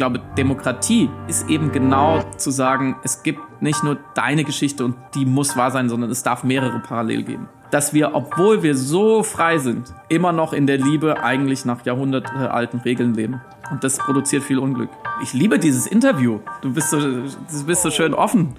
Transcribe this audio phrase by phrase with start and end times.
[0.00, 5.26] glaube, Demokratie ist eben genau zu sagen, es gibt nicht nur deine Geschichte und die
[5.26, 7.50] muss wahr sein, sondern es darf mehrere parallel geben.
[7.70, 12.80] Dass wir, obwohl wir so frei sind, immer noch in der Liebe eigentlich nach jahrhundertealten
[12.80, 13.42] Regeln leben.
[13.70, 14.88] Und das produziert viel Unglück.
[15.22, 16.40] Ich liebe dieses Interview.
[16.62, 18.56] Du bist so, du bist so schön offen.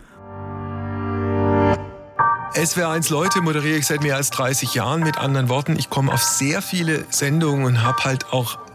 [2.53, 5.01] SWR1 Leute moderiere ich seit mehr als 30 Jahren.
[5.01, 8.59] Mit anderen Worten, ich komme auf sehr viele Sendungen und habe halt auch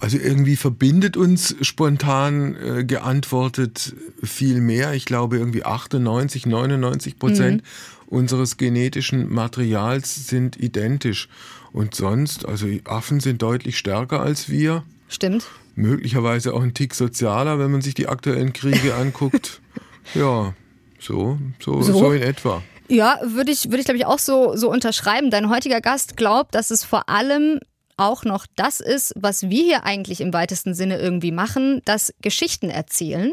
[0.00, 4.94] Also irgendwie verbindet uns spontan äh, geantwortet viel mehr.
[4.94, 8.18] Ich glaube irgendwie 98, 99 Prozent mhm.
[8.18, 11.28] unseres genetischen Materials sind identisch.
[11.72, 14.84] Und sonst, also Affen sind deutlich stärker als wir.
[15.08, 15.46] Stimmt.
[15.74, 19.60] Möglicherweise auch ein Tick sozialer, wenn man sich die aktuellen Kriege anguckt.
[20.14, 20.54] ja,
[21.00, 22.62] so, so, so, so in etwa.
[22.88, 25.30] Ja, würde ich, würde ich glaube ich auch so, so unterschreiben.
[25.30, 27.60] Dein heutiger Gast glaubt, dass es vor allem
[27.96, 32.70] auch noch das ist, was wir hier eigentlich im weitesten Sinne irgendwie machen, das Geschichten
[32.70, 33.32] erzählen.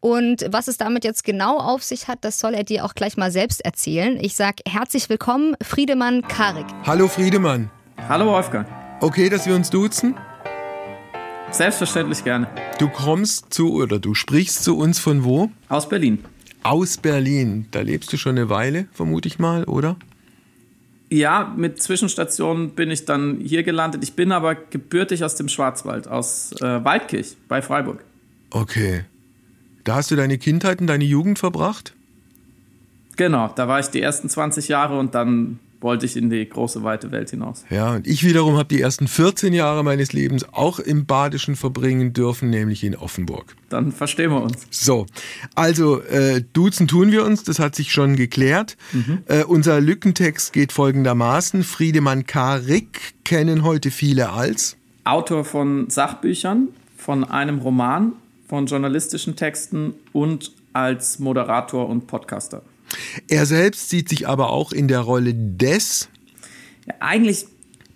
[0.00, 3.16] Und was es damit jetzt genau auf sich hat, das soll er dir auch gleich
[3.16, 4.18] mal selbst erzählen.
[4.20, 6.66] Ich sage herzlich willkommen, Friedemann Karik.
[6.84, 7.70] Hallo Friedemann.
[8.08, 8.66] Hallo Wolfgang.
[9.00, 10.16] Okay, dass wir uns duzen?
[11.50, 12.48] Selbstverständlich gerne.
[12.78, 15.50] Du kommst zu oder du sprichst zu uns von wo?
[15.68, 16.24] Aus Berlin.
[16.62, 17.66] Aus Berlin.
[17.70, 19.96] Da lebst du schon eine Weile, vermute ich mal, oder?
[21.10, 24.04] Ja, mit Zwischenstationen bin ich dann hier gelandet.
[24.04, 28.04] Ich bin aber gebürtig aus dem Schwarzwald, aus äh, Waldkirch bei Freiburg.
[28.50, 29.04] Okay.
[29.82, 31.94] Da hast du deine Kindheit und deine Jugend verbracht?
[33.16, 36.82] Genau, da war ich die ersten 20 Jahre und dann wollte ich in die große,
[36.82, 37.64] weite Welt hinaus.
[37.70, 42.12] Ja, und ich wiederum habe die ersten 14 Jahre meines Lebens auch im Badischen verbringen
[42.12, 43.56] dürfen, nämlich in Offenburg.
[43.68, 44.66] Dann verstehen wir uns.
[44.70, 45.06] So,
[45.54, 48.76] also äh, duzen tun wir uns, das hat sich schon geklärt.
[48.92, 49.18] Mhm.
[49.26, 51.62] Äh, unser Lückentext geht folgendermaßen.
[51.62, 52.56] Friedemann K.
[52.56, 58.12] Rick kennen heute viele als Autor von Sachbüchern, von einem Roman,
[58.48, 62.62] von journalistischen Texten und als Moderator und Podcaster.
[63.28, 66.08] Er selbst sieht sich aber auch in der Rolle des.
[66.86, 67.46] Ja, eigentlich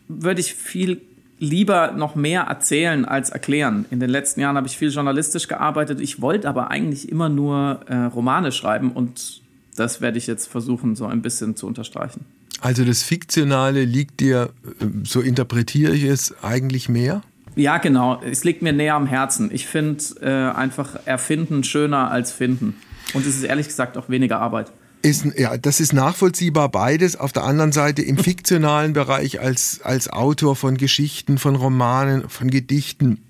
[0.08, 1.00] würde ich viel
[1.38, 3.86] lieber noch mehr erzählen als erklären.
[3.90, 6.00] In den letzten Jahren habe ich viel journalistisch gearbeitet.
[6.00, 9.42] Ich wollte aber eigentlich immer nur äh, Romane schreiben und
[9.76, 12.24] das werde ich jetzt versuchen, so ein bisschen zu unterstreichen.
[12.60, 14.50] Also das Fiktionale liegt dir,
[14.80, 17.22] äh, so interpretiere ich es, eigentlich mehr?
[17.56, 18.20] Ja, genau.
[18.22, 19.50] Es liegt mir näher am Herzen.
[19.52, 22.76] Ich finde äh, einfach Erfinden schöner als Finden.
[23.12, 24.72] Und es ist ehrlich gesagt auch weniger Arbeit.
[25.04, 27.14] Ist, ja, das ist nachvollziehbar beides.
[27.16, 32.50] Auf der anderen Seite im fiktionalen Bereich als, als Autor von Geschichten, von Romanen, von
[32.50, 33.20] Gedichten,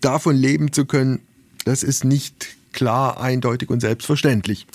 [0.00, 1.20] davon leben zu können,
[1.64, 4.66] das ist nicht klar, eindeutig und selbstverständlich.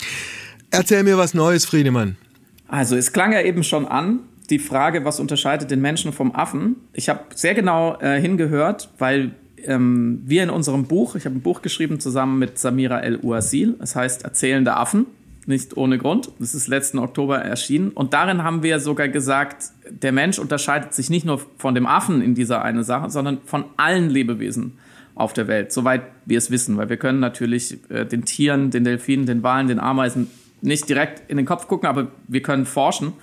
[0.72, 2.16] Erzähl mir was Neues, Friedemann.
[2.70, 6.78] Also, es klang ja eben schon an, die Frage, was unterscheidet den Menschen vom Affen.
[6.94, 9.32] Ich habe sehr genau äh, hingehört, weil
[9.66, 13.98] ähm, wir in unserem Buch, ich habe ein Buch geschrieben zusammen mit Samira El-Uasil, es
[13.98, 15.06] heißt Erzählende Affen
[15.50, 16.32] nicht ohne Grund.
[16.40, 17.90] Das ist letzten Oktober erschienen.
[17.90, 22.22] Und darin haben wir sogar gesagt, der Mensch unterscheidet sich nicht nur von dem Affen
[22.22, 24.78] in dieser eine Sache, sondern von allen Lebewesen
[25.16, 26.78] auf der Welt, soweit wir es wissen.
[26.78, 30.28] Weil wir können natürlich äh, den Tieren, den Delfinen, den Walen, den Ameisen
[30.62, 33.14] nicht direkt in den Kopf gucken, aber wir können forschen.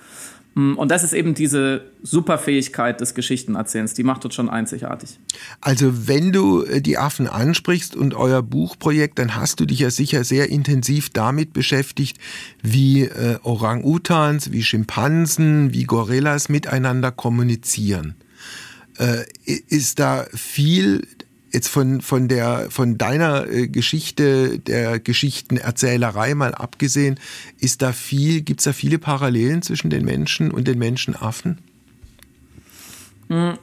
[0.57, 5.19] Mm, und das ist eben diese Superfähigkeit des Geschichtenerzählens, die macht uns schon einzigartig.
[5.61, 9.91] Also wenn du äh, die Affen ansprichst und euer Buchprojekt, dann hast du dich ja
[9.91, 12.17] sicher sehr intensiv damit beschäftigt,
[12.63, 18.15] wie äh, Orang-Utans, wie Schimpansen, wie Gorillas miteinander kommunizieren.
[18.97, 21.07] Äh, ist da viel
[21.51, 27.19] jetzt von, von, der, von deiner äh, Geschichte, der Geschichtenerzählerei mal abgesehen,
[27.93, 31.59] viel, gibt es da viele Parallelen zwischen den Menschen und den Menschenaffen?
[33.29, 33.57] Hm.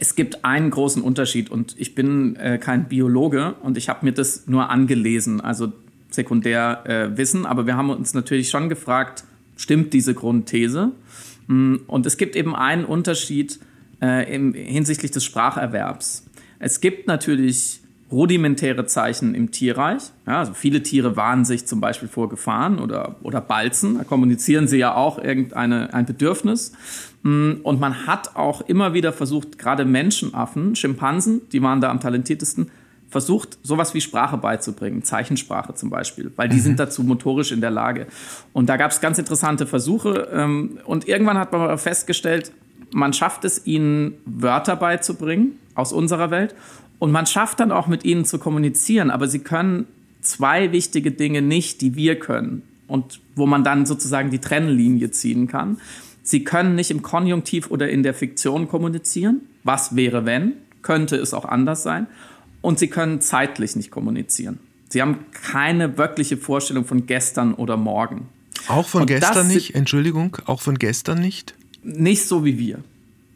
[0.00, 4.12] Es gibt einen großen Unterschied und ich bin äh, kein Biologe und ich habe mir
[4.12, 5.72] das nur angelesen, also
[6.10, 9.24] sekundär äh, Wissen, aber wir haben uns natürlich schon gefragt,
[9.56, 10.92] stimmt diese Grundthese?
[11.46, 13.60] Hm, und es gibt eben einen Unterschied
[14.02, 16.24] äh, im, hinsichtlich des Spracherwerbs.
[16.58, 20.02] Es gibt natürlich rudimentäre Zeichen im Tierreich.
[20.26, 23.98] Ja, also viele Tiere warnen sich zum Beispiel vor Gefahren oder, oder balzen.
[23.98, 26.72] Da kommunizieren sie ja auch irgendein ein Bedürfnis.
[27.22, 32.00] Mm, und man hat auch immer wieder versucht, gerade Menschenaffen, Schimpansen, die waren da am
[32.00, 32.70] talentiertesten,
[33.10, 36.60] versucht, sowas wie Sprache beizubringen, Zeichensprache zum Beispiel, weil die mhm.
[36.60, 38.06] sind dazu motorisch in der Lage.
[38.52, 40.28] Und da gab es ganz interessante Versuche.
[40.32, 42.52] Ähm, und irgendwann hat man festgestellt,
[42.92, 46.54] man schafft es, ihnen Wörter beizubringen aus unserer Welt.
[46.98, 49.86] Und man schafft dann auch mit ihnen zu kommunizieren, aber sie können
[50.20, 52.62] zwei wichtige Dinge nicht, die wir können.
[52.86, 55.78] Und wo man dann sozusagen die Trennlinie ziehen kann.
[56.22, 59.42] Sie können nicht im Konjunktiv oder in der Fiktion kommunizieren.
[59.62, 60.54] Was wäre, wenn?
[60.82, 62.06] Könnte es auch anders sein
[62.60, 64.58] und sie können zeitlich nicht kommunizieren.
[64.88, 68.28] Sie haben keine wirkliche Vorstellung von gestern oder morgen.
[68.68, 69.74] Auch von und gestern nicht?
[69.74, 71.54] Entschuldigung, auch von gestern nicht?
[71.82, 72.80] Nicht so wie wir.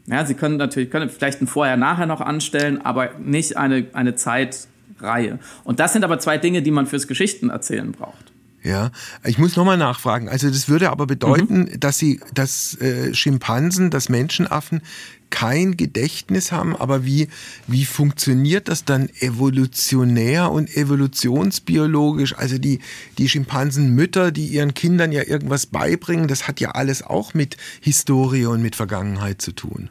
[0.07, 5.39] Ja, sie können natürlich können vielleicht ein Vorher-Nachher noch anstellen, aber nicht eine, eine Zeitreihe.
[5.63, 8.32] Und das sind aber zwei Dinge, die man fürs Geschichtenerzählen braucht.
[8.63, 8.91] Ja,
[9.25, 10.29] ich muss nochmal nachfragen.
[10.29, 11.79] Also das würde aber bedeuten, mhm.
[11.81, 14.81] dass sie, dass äh, Schimpansen, dass Menschenaffen
[15.29, 17.27] kein Gedächtnis haben, aber wie,
[17.67, 22.37] wie funktioniert das dann evolutionär und evolutionsbiologisch?
[22.37, 22.79] Also die,
[23.17, 28.45] die Schimpansenmütter, die ihren Kindern ja irgendwas beibringen, das hat ja alles auch mit Historie
[28.45, 29.89] und mit Vergangenheit zu tun.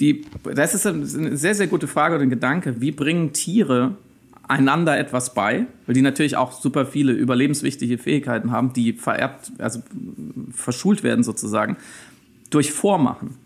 [0.00, 2.80] Die, das ist eine sehr, sehr gute Frage und ein Gedanke.
[2.80, 3.96] Wie bringen Tiere
[4.50, 9.80] einander etwas bei, weil die natürlich auch super viele überlebenswichtige Fähigkeiten haben, die vererbt, also
[10.52, 11.76] verschult werden sozusagen,
[12.50, 13.36] durch Vormachen.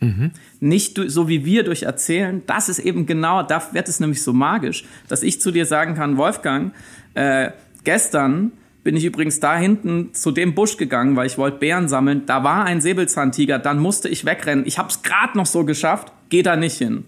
[0.00, 0.32] Mhm.
[0.60, 2.42] Nicht so wie wir durch Erzählen.
[2.46, 5.94] Das ist eben genau, da wird es nämlich so magisch, dass ich zu dir sagen
[5.94, 6.72] kann, Wolfgang,
[7.14, 7.50] äh,
[7.84, 8.52] gestern
[8.82, 12.22] bin ich übrigens da hinten zu dem Busch gegangen, weil ich wollte Bären sammeln.
[12.26, 14.64] Da war ein Säbelzahntiger, dann musste ich wegrennen.
[14.66, 17.04] Ich habe es gerade noch so geschafft, geh da nicht hin.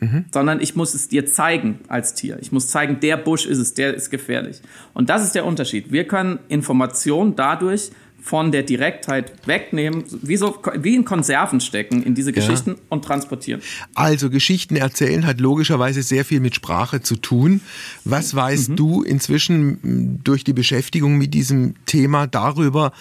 [0.00, 0.26] Mhm.
[0.32, 2.38] Sondern ich muss es dir zeigen als Tier.
[2.40, 4.60] Ich muss zeigen, der Busch ist es, der ist gefährlich.
[4.94, 5.90] Und das ist der Unterschied.
[5.90, 7.90] Wir können Informationen dadurch
[8.20, 12.76] von der Direktheit wegnehmen, wie, so, wie in Konserven stecken in diese Geschichten ja.
[12.88, 13.62] und transportieren.
[13.94, 17.60] Also Geschichten erzählen hat logischerweise sehr viel mit Sprache zu tun.
[18.04, 18.76] Was weißt mhm.
[18.76, 22.92] du inzwischen durch die Beschäftigung mit diesem Thema darüber,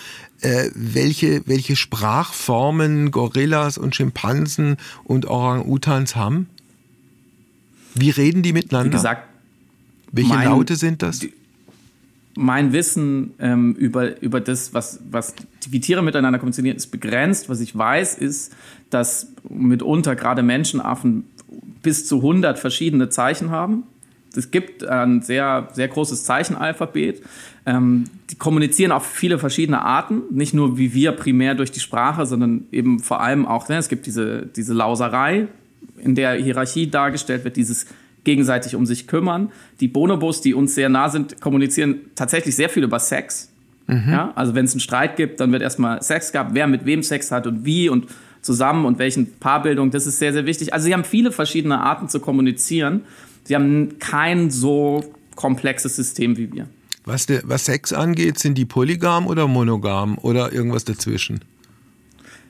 [0.41, 6.47] äh, welche, welche Sprachformen Gorillas und Schimpansen und Orang-Utans haben?
[7.99, 8.91] Wie reden die miteinander?
[8.91, 9.27] Wie gesagt,
[10.11, 11.19] welche mein, Laute sind das?
[11.19, 11.33] Die,
[12.35, 15.33] mein Wissen ähm, über, über das, was, was
[15.69, 17.49] wie Tiere miteinander kommunizieren, ist begrenzt.
[17.49, 18.55] Was ich weiß, ist,
[18.89, 21.25] dass mitunter gerade Menschenaffen
[21.81, 23.83] bis zu 100 verschiedene Zeichen haben.
[24.35, 27.23] Es gibt ein sehr, sehr großes Zeichenalphabet.
[27.65, 32.25] Ähm, die kommunizieren auf viele verschiedene Arten, nicht nur wie wir primär durch die Sprache,
[32.25, 35.47] sondern eben vor allem auch, ne, es gibt diese, diese Lauserei,
[35.97, 37.87] in der Hierarchie dargestellt wird, dieses
[38.23, 39.51] gegenseitig um sich kümmern.
[39.79, 43.51] Die Bonobos, die uns sehr nah sind, kommunizieren tatsächlich sehr viel über Sex.
[43.87, 44.11] Mhm.
[44.11, 47.03] Ja, also wenn es einen Streit gibt, dann wird erstmal Sex gehabt, wer mit wem
[47.03, 48.07] Sex hat und wie und
[48.41, 50.73] zusammen und welchen Paarbildung, das ist sehr, sehr wichtig.
[50.73, 53.01] Also sie haben viele verschiedene Arten zu kommunizieren.
[53.43, 55.03] Sie haben kein so
[55.35, 56.67] komplexes System wie wir.
[57.05, 61.39] Was, der, was Sex angeht, sind die polygam oder monogam oder irgendwas dazwischen?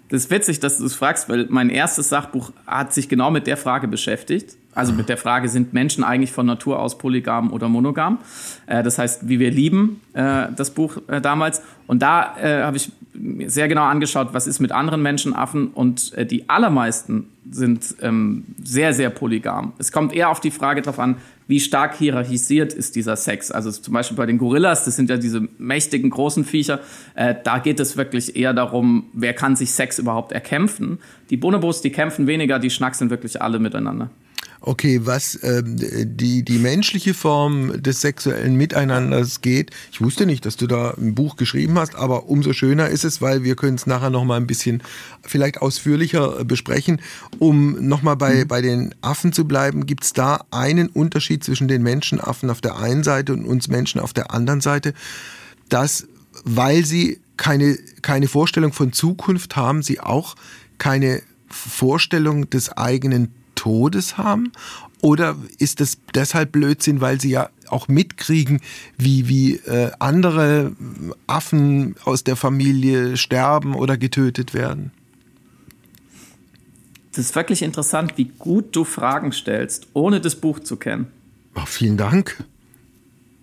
[0.10, 3.46] Das ist witzig, dass du das fragst, weil mein erstes Sachbuch hat sich genau mit
[3.46, 4.56] der Frage beschäftigt.
[4.78, 8.20] Also mit der Frage, sind Menschen eigentlich von Natur aus polygam oder monogam?
[8.68, 11.64] Äh, das heißt, wie wir lieben, äh, das Buch äh, damals.
[11.88, 12.92] Und da habe ich
[13.46, 15.68] sehr genau angeschaut, was ist mit anderen Menschenaffen.
[15.70, 19.72] Und die allermeisten sind ähm, sehr, sehr polygam.
[19.78, 21.16] Es kommt eher auf die Frage drauf an,
[21.48, 23.52] wie stark hierarchisiert ist dieser Sex.
[23.52, 26.82] Also zum Beispiel bei den Gorillas, das sind ja diese mächtigen großen Viecher,
[27.16, 31.00] da geht es wirklich eher darum, wer kann sich Sex überhaupt erkämpfen.
[31.30, 34.10] Die Bonobos, die kämpfen weniger, die schnackseln wirklich alle miteinander.
[34.60, 39.72] Okay, was ähm, die, die menschliche Form des sexuellen Miteinanders geht.
[39.92, 43.22] Ich wusste nicht, dass du da ein Buch geschrieben hast, aber umso schöner ist es,
[43.22, 44.82] weil wir können es nachher noch mal ein bisschen
[45.22, 47.02] vielleicht ausführlicher besprechen.
[47.38, 48.48] Um noch mal bei, mhm.
[48.48, 52.78] bei den Affen zu bleiben, gibt es da einen Unterschied zwischen den Menschenaffen auf der
[52.78, 54.94] einen Seite und uns Menschen auf der anderen Seite,
[55.70, 56.08] dass,
[56.44, 60.36] weil sie keine, keine Vorstellung von Zukunft haben, sie auch
[60.80, 64.54] keine Vorstellung des eigenen Todes haben?
[65.02, 68.62] Oder ist es deshalb Blödsinn, weil sie ja auch mitkriegen,
[68.98, 70.72] wie, wie äh, andere
[71.28, 74.92] Affen aus der Familie sterben oder getötet werden?
[77.12, 81.08] Das ist wirklich interessant, wie gut du Fragen stellst, ohne das Buch zu kennen.
[81.56, 82.44] Oh, vielen Dank.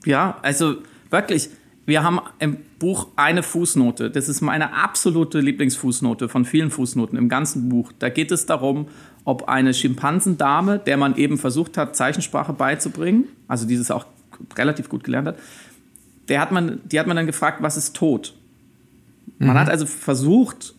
[0.04, 0.76] Ja, also
[1.10, 1.50] wirklich,
[1.86, 4.10] wir haben im Buch eine Fußnote.
[4.10, 7.92] Das ist meine absolute Lieblingsfußnote von vielen Fußnoten im ganzen Buch.
[7.98, 8.88] Da geht es darum,
[9.24, 14.06] ob eine Schimpansendame, der man eben versucht hat, Zeichensprache beizubringen, also dieses auch
[14.56, 15.38] relativ gut gelernt hat,
[16.28, 18.34] der hat man, die hat man dann gefragt, was ist tot?
[19.38, 19.54] Man mhm.
[19.60, 20.74] hat also versucht,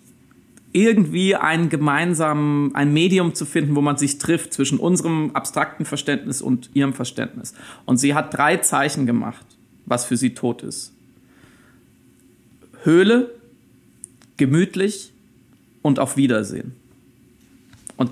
[0.72, 6.42] irgendwie ein gemeinsamen, ein Medium zu finden, wo man sich trifft zwischen unserem abstrakten Verständnis
[6.42, 7.54] und ihrem Verständnis.
[7.86, 9.46] Und sie hat drei Zeichen gemacht,
[9.86, 10.95] was für sie tot ist.
[12.86, 13.32] Höhle,
[14.38, 15.12] gemütlich
[15.82, 16.74] und auf Wiedersehen.
[17.98, 18.12] Und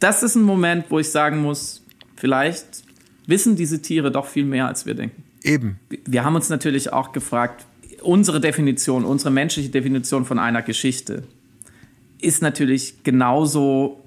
[0.00, 1.82] das ist ein Moment, wo ich sagen muss,
[2.16, 2.66] vielleicht
[3.26, 5.22] wissen diese Tiere doch viel mehr, als wir denken.
[5.42, 5.78] Eben.
[6.04, 7.66] Wir haben uns natürlich auch gefragt,
[8.02, 11.24] unsere Definition, unsere menschliche Definition von einer Geschichte
[12.20, 14.02] ist natürlich genauso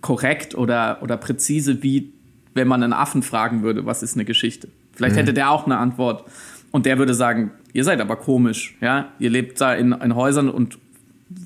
[0.00, 2.12] korrekt oder, oder präzise, wie
[2.54, 4.68] wenn man einen Affen fragen würde, was ist eine Geschichte.
[4.92, 5.20] Vielleicht mhm.
[5.20, 6.24] hätte der auch eine Antwort
[6.70, 10.48] und der würde sagen, ihr seid aber komisch, ja, ihr lebt da in, in Häusern
[10.48, 10.78] und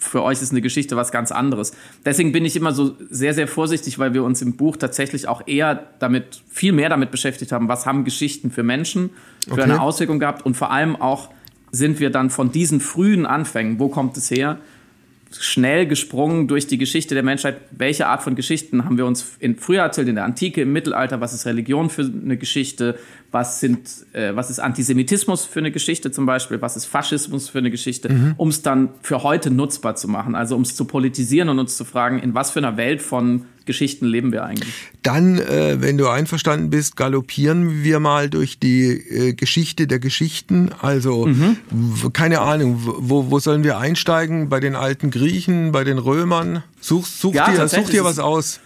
[0.01, 1.73] für euch ist eine Geschichte was ganz anderes.
[2.05, 5.47] Deswegen bin ich immer so sehr, sehr vorsichtig, weil wir uns im Buch tatsächlich auch
[5.47, 9.11] eher damit, viel mehr damit beschäftigt haben, was haben Geschichten für Menschen
[9.47, 9.63] für okay.
[9.63, 11.31] eine Auswirkung gehabt und vor allem auch
[11.71, 14.59] sind wir dann von diesen frühen Anfängen, wo kommt es her,
[15.39, 17.61] schnell gesprungen durch die Geschichte der Menschheit.
[17.71, 21.21] Welche Art von Geschichten haben wir uns in früher erzählt, in der Antike, im Mittelalter?
[21.21, 22.99] Was ist Religion für eine Geschichte?
[23.31, 26.61] Was, sind, äh, was ist Antisemitismus für eine Geschichte zum Beispiel?
[26.63, 28.13] Was ist Faschismus für eine Geschichte?
[28.13, 28.35] Mhm.
[28.37, 30.35] Um es dann für heute nutzbar zu machen.
[30.35, 33.47] Also um es zu politisieren und uns zu fragen, in was für einer Welt von
[33.67, 34.73] Geschichten leben wir eigentlich?
[35.03, 40.71] Dann, äh, wenn du einverstanden bist, galoppieren wir mal durch die äh, Geschichte der Geschichten.
[40.81, 41.57] Also, mhm.
[42.13, 44.49] keine Ahnung, wo, wo sollen wir einsteigen?
[44.49, 46.63] Bei den alten Griechen, bei den Römern?
[46.81, 48.61] Such, such, ja, dir, such dir was aus.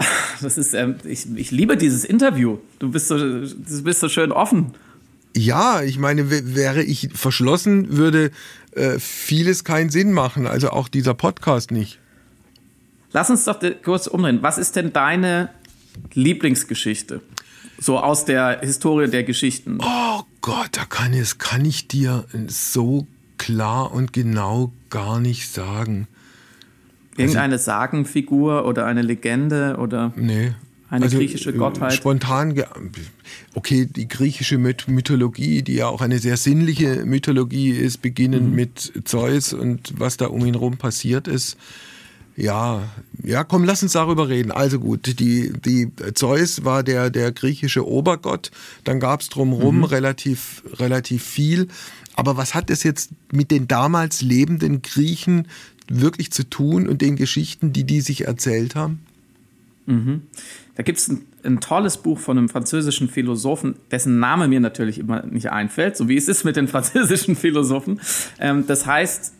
[0.42, 2.58] Das ist, ähm, ich, ich liebe dieses Interview.
[2.78, 4.72] Du bist so, du bist so schön offen.
[5.36, 8.30] Ja, ich meine, wäre ich verschlossen, würde
[8.72, 10.46] äh, vieles keinen Sinn machen.
[10.46, 11.98] Also auch dieser Podcast nicht.
[13.12, 14.38] Lass uns doch kurz umdrehen.
[14.42, 15.50] Was ist denn deine
[16.14, 17.20] Lieblingsgeschichte?
[17.78, 19.78] So aus der Historie der Geschichten.
[19.82, 23.06] Oh Gott, da kann, kann ich dir so
[23.38, 26.08] klar und genau gar nicht sagen.
[27.20, 30.52] Irgendeine also, Sagenfigur oder eine Legende oder nee,
[30.88, 31.92] eine also, griechische Gottheit?
[31.92, 32.60] Spontan,
[33.54, 38.54] okay, die griechische Mythologie, die ja auch eine sehr sinnliche Mythologie ist, beginnend mhm.
[38.54, 41.56] mit Zeus und was da um ihn herum passiert ist.
[42.36, 42.82] Ja,
[43.22, 44.50] ja, komm, lass uns darüber reden.
[44.50, 48.50] Also gut, die, die Zeus war der, der griechische Obergott.
[48.84, 49.84] Dann gab es drumherum mhm.
[49.84, 51.68] relativ, relativ viel.
[52.16, 55.48] Aber was hat das jetzt mit den damals lebenden Griechen
[55.88, 59.00] wirklich zu tun und den Geschichten, die die sich erzählt haben?
[59.86, 60.22] Mhm.
[60.76, 64.98] Da gibt es ein, ein, tolles Buch von einem französischen Philosophen, dessen Name mir natürlich
[64.98, 68.00] immer nicht einfällt, so wie es ist mit den französischen Philosophen.
[68.38, 69.32] Ähm, das heißt,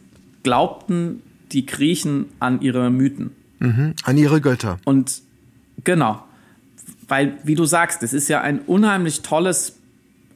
[0.42, 1.22] glaubten
[1.52, 3.30] die Griechen an ihre Mythen.
[3.58, 4.78] Mhm, an ihre Götter.
[4.84, 5.22] Und
[5.84, 6.24] genau,
[7.08, 9.76] weil, wie du sagst, es ist ja ein unheimlich tolles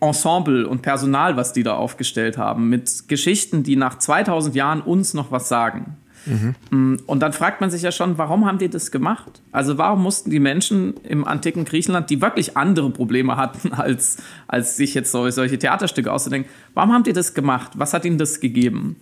[0.05, 5.15] Ensemble und Personal, was die da aufgestellt haben, mit Geschichten, die nach 2000 Jahren uns
[5.15, 5.97] noch was sagen.
[6.27, 7.01] Mhm.
[7.07, 9.43] Und dann fragt man sich ja schon, warum haben die das gemacht?
[9.53, 14.77] Also warum mussten die Menschen im antiken Griechenland, die wirklich andere Probleme hatten, als, als
[14.77, 17.73] sich jetzt solche Theaterstücke auszudenken, warum haben die das gemacht?
[17.77, 18.97] Was hat ihnen das gegeben?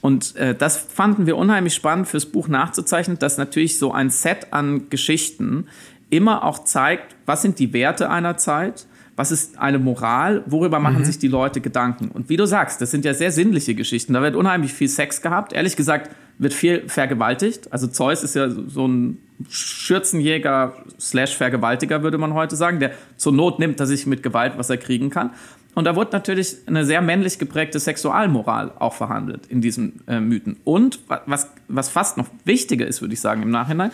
[0.00, 4.52] Und äh, das fanden wir unheimlich spannend fürs Buch nachzuzeichnen, dass natürlich so ein Set
[4.52, 5.66] an Geschichten
[6.10, 10.98] immer auch zeigt, was sind die Werte einer Zeit, was ist eine Moral, worüber machen
[10.98, 11.04] mhm.
[11.04, 12.08] sich die Leute Gedanken.
[12.08, 14.12] Und wie du sagst, das sind ja sehr sinnliche Geschichten.
[14.12, 15.52] Da wird unheimlich viel Sex gehabt.
[15.52, 17.72] Ehrlich gesagt, wird viel vergewaltigt.
[17.72, 19.18] Also Zeus ist ja so ein
[19.48, 24.54] Schürzenjäger slash Vergewaltiger, würde man heute sagen, der zur Not nimmt er sich mit Gewalt,
[24.56, 25.30] was er kriegen kann.
[25.74, 30.56] Und da wird natürlich eine sehr männlich geprägte Sexualmoral auch verhandelt in diesen äh, Mythen.
[30.64, 33.90] Und was, was fast noch wichtiger ist, würde ich sagen, im Nachhinein,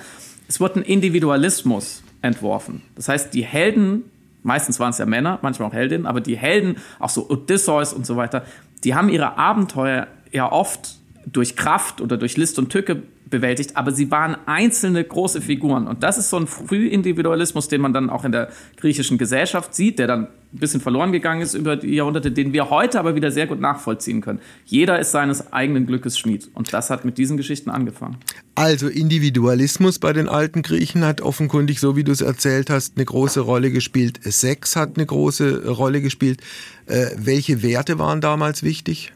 [0.46, 2.82] es wird ein Individualismus entworfen.
[2.96, 4.04] Das heißt, die Helden,
[4.42, 8.06] meistens waren es ja Männer, manchmal auch Heldinnen, aber die Helden, auch so Odysseus und
[8.06, 8.44] so weiter,
[8.84, 13.92] die haben ihre Abenteuer ja oft durch Kraft oder durch List und Tücke bewältigt, aber
[13.92, 15.86] sie waren einzelne große Figuren.
[15.86, 19.98] Und das ist so ein Frühindividualismus, den man dann auch in der griechischen Gesellschaft sieht,
[19.98, 23.30] der dann ein bisschen verloren gegangen ist über die Jahrhunderte, den wir heute aber wieder
[23.30, 24.40] sehr gut nachvollziehen können.
[24.64, 26.50] Jeder ist seines eigenen Glückes Schmied.
[26.54, 28.16] Und das hat mit diesen Geschichten angefangen.
[28.56, 33.04] Also Individualismus bei den alten Griechen hat offenkundig, so wie du es erzählt hast, eine
[33.04, 34.18] große Rolle gespielt.
[34.24, 36.40] Sex hat eine große Rolle gespielt.
[36.86, 39.12] Äh, welche Werte waren damals wichtig?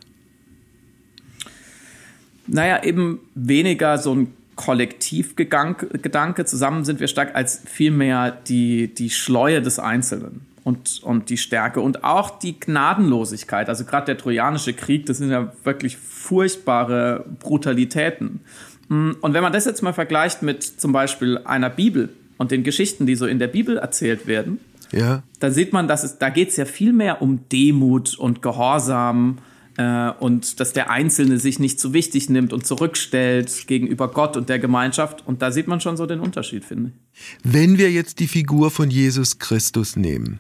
[2.47, 9.61] Naja, eben weniger so ein Kollektivgedanke, zusammen sind wir stark, als vielmehr die, die Schleue
[9.63, 13.69] des Einzelnen und, und die Stärke und auch die Gnadenlosigkeit.
[13.69, 18.41] Also gerade der Trojanische Krieg, das sind ja wirklich furchtbare Brutalitäten.
[18.89, 23.07] Und wenn man das jetzt mal vergleicht mit zum Beispiel einer Bibel und den Geschichten,
[23.07, 24.61] die so in der Bibel erzählt werden,
[24.93, 25.23] ja.
[25.41, 29.39] dann sieht man, dass es, da geht es ja viel mehr um Demut und Gehorsam
[29.77, 34.49] äh, und dass der Einzelne sich nicht zu wichtig nimmt und zurückstellt gegenüber Gott und
[34.49, 35.27] der Gemeinschaft.
[35.27, 37.23] Und da sieht man schon so den Unterschied, finde ich.
[37.43, 40.39] Wenn wir jetzt die Figur von Jesus Christus nehmen,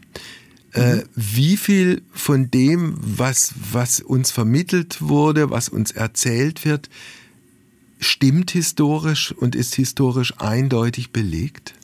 [0.73, 1.03] äh, mhm.
[1.15, 6.89] wie viel von dem, was, was uns vermittelt wurde, was uns erzählt wird,
[7.99, 11.75] stimmt historisch und ist historisch eindeutig belegt?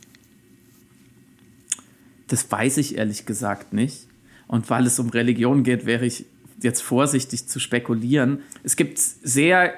[2.29, 4.07] Das weiß ich ehrlich gesagt nicht.
[4.47, 6.27] Und weil es um Religion geht, wäre ich
[6.63, 8.41] jetzt vorsichtig zu spekulieren.
[8.63, 9.73] Es gibt sehr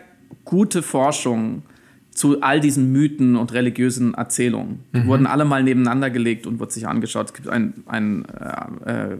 [0.45, 1.63] gute Forschung
[2.11, 4.81] zu all diesen Mythen und religiösen Erzählungen.
[4.95, 5.07] Die mhm.
[5.07, 7.27] wurden alle mal nebeneinander gelegt und wird sich angeschaut.
[7.27, 9.17] Es gibt einen, einen äh, äh,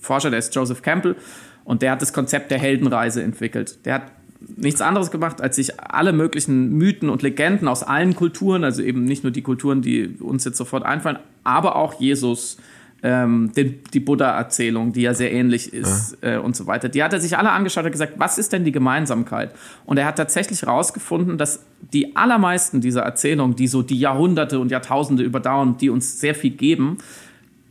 [0.00, 1.16] Forscher, der ist Joseph Campbell,
[1.64, 3.84] und der hat das Konzept der Heldenreise entwickelt.
[3.84, 4.12] Der hat
[4.56, 9.04] nichts anderes gemacht, als sich alle möglichen Mythen und Legenden aus allen Kulturen, also eben
[9.04, 12.58] nicht nur die Kulturen, die uns jetzt sofort einfallen, aber auch Jesus,
[13.06, 16.34] ähm, den, die Buddha-Erzählung, die ja sehr ähnlich ist ja.
[16.34, 16.88] äh, und so weiter.
[16.88, 19.54] Die hat er sich alle angeschaut und gesagt, was ist denn die Gemeinsamkeit?
[19.84, 24.72] Und er hat tatsächlich herausgefunden, dass die allermeisten dieser Erzählungen, die so die Jahrhunderte und
[24.72, 26.98] Jahrtausende überdauern, die uns sehr viel geben,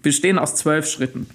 [0.02, 1.28] bestehen aus zwölf Schritten.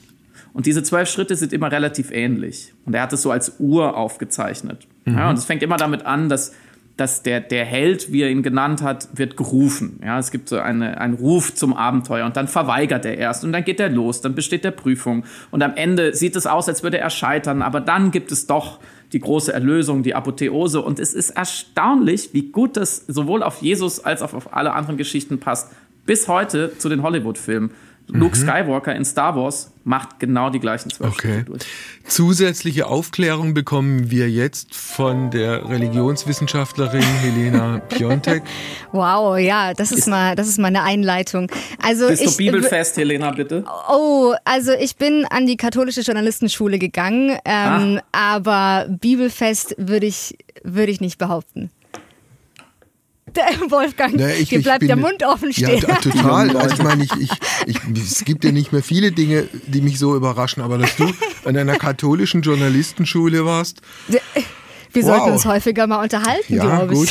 [0.54, 2.72] Und diese zwölf Schritte sind immer relativ ähnlich.
[2.86, 4.86] Und er hat es so als Uhr aufgezeichnet.
[5.04, 5.18] Mhm.
[5.18, 6.54] Ja, und es fängt immer damit an, dass
[7.00, 10.00] dass der, der Held, wie er ihn genannt hat, wird gerufen.
[10.04, 13.52] Ja, es gibt so eine, einen Ruf zum Abenteuer und dann verweigert er erst und
[13.52, 16.82] dann geht er los, dann besteht der Prüfung und am Ende sieht es aus, als
[16.82, 18.80] würde er scheitern, aber dann gibt es doch
[19.12, 24.04] die große Erlösung, die Apotheose und es ist erstaunlich, wie gut das sowohl auf Jesus
[24.04, 25.72] als auch auf alle anderen Geschichten passt.
[26.04, 27.70] Bis heute zu den Hollywood-Filmen.
[28.12, 28.42] Luke mhm.
[28.42, 31.44] Skywalker in Star Wars macht genau die gleichen zwölf okay.
[31.46, 31.62] durch.
[32.06, 38.42] Zusätzliche Aufklärung bekommen wir jetzt von der Religionswissenschaftlerin Helena Piontek.
[38.92, 41.50] Wow, ja, das ist, ist mal, das ist mal eine Einleitung.
[41.80, 43.64] Also bist ich, du Bibelfest, Helena, bitte?
[43.88, 50.90] Oh, also ich bin an die katholische Journalistenschule gegangen, ähm, aber Bibelfest würde ich, würde
[50.90, 51.70] ich nicht behaupten.
[53.68, 55.82] Wolfgang, Na, ich, dir bleibt bin, der Mund offen stehen.
[55.86, 56.56] Ja, total.
[56.60, 57.30] Also ich meine, ich, ich,
[57.66, 61.10] ich, es gibt ja nicht mehr viele Dinge, die mich so überraschen, aber dass du
[61.44, 63.80] an einer katholischen Journalistenschule warst.
[64.08, 65.04] Wir wow.
[65.04, 67.00] sollten uns häufiger mal unterhalten, ja, glaube ich.
[67.00, 67.08] Gut.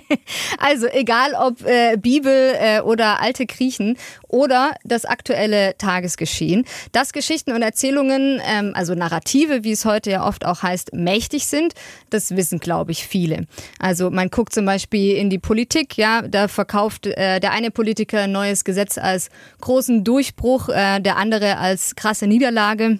[0.58, 3.96] also egal ob äh, Bibel äh, oder alte Griechen
[4.28, 10.26] oder das aktuelle Tagesgeschehen, dass Geschichten und Erzählungen, ähm, also Narrative, wie es heute ja
[10.26, 11.74] oft auch heißt, mächtig sind,
[12.10, 13.46] das wissen, glaube ich, viele.
[13.78, 18.20] Also man guckt zum Beispiel in die Politik, ja, da verkauft äh, der eine Politiker
[18.20, 19.28] ein neues Gesetz als
[19.60, 22.98] großen Durchbruch, äh, der andere als krasse Niederlage.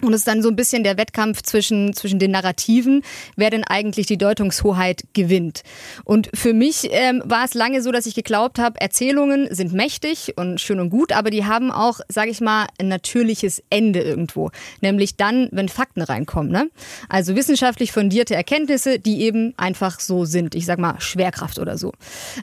[0.00, 3.02] Und es ist dann so ein bisschen der Wettkampf zwischen, zwischen den Narrativen,
[3.36, 5.62] wer denn eigentlich die Deutungshoheit gewinnt.
[6.04, 10.34] Und für mich ähm, war es lange so, dass ich geglaubt habe, Erzählungen sind mächtig
[10.36, 14.50] und schön und gut, aber die haben auch, sage ich mal, ein natürliches Ende irgendwo.
[14.80, 16.52] Nämlich dann, wenn Fakten reinkommen.
[16.52, 16.70] Ne?
[17.08, 20.54] Also wissenschaftlich fundierte Erkenntnisse, die eben einfach so sind.
[20.54, 21.92] Ich sag mal Schwerkraft oder so.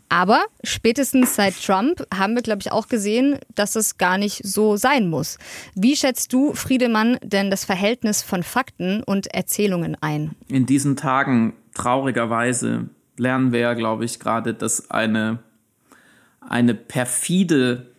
[0.09, 4.75] Aber spätestens seit Trump haben wir, glaube ich, auch gesehen, dass es gar nicht so
[4.75, 5.37] sein muss.
[5.73, 10.35] Wie schätzt du, Friedemann, denn denn das Verhältnis von Fakten und Erzählungen ein?
[10.47, 15.39] In diesen Tagen, traurigerweise, lernen wir ja, glaube ich, gerade, dass eine,
[16.41, 17.91] eine perfide,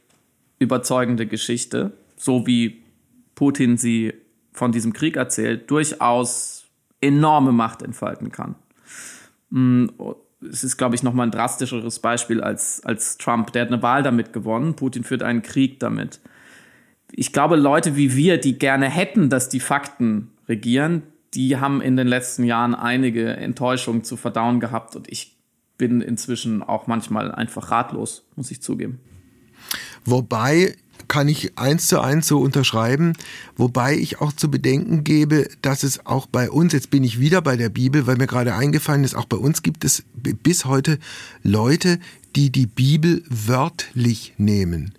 [0.59, 2.83] überzeugende Geschichte, so wie
[3.35, 4.15] Putin sie
[4.53, 6.65] von diesem Krieg erzählt, durchaus
[7.01, 8.55] enorme Macht entfalten kann.
[9.51, 9.87] Mm,
[10.41, 13.53] es ist, glaube ich, nochmal ein drastischeres Beispiel als, als Trump.
[13.53, 14.77] Der hat eine Wahl damit gewonnen.
[14.77, 16.21] Putin führt einen Krieg damit
[17.17, 21.03] ich glaube, Leute wie wir, die gerne hätten, dass die Fakten regieren,
[21.35, 25.37] die haben in den letzten Jahren einige Enttäuschungen zu verdauen gehabt und ich
[25.79, 29.01] bin inzwischen auch manchmal einfach ratlos, muss ich zugeben.
[30.05, 30.77] Wobei
[31.09, 33.15] kann ich eins zu eins so unterschreiben,
[33.57, 37.41] wobei ich auch zu bedenken gebe, dass es auch bei uns, jetzt bin ich wieder
[37.41, 40.99] bei der Bibel, weil mir gerade eingefallen ist, auch bei uns gibt es bis heute
[41.43, 41.99] Leute,
[42.35, 44.93] die die Bibel wörtlich nehmen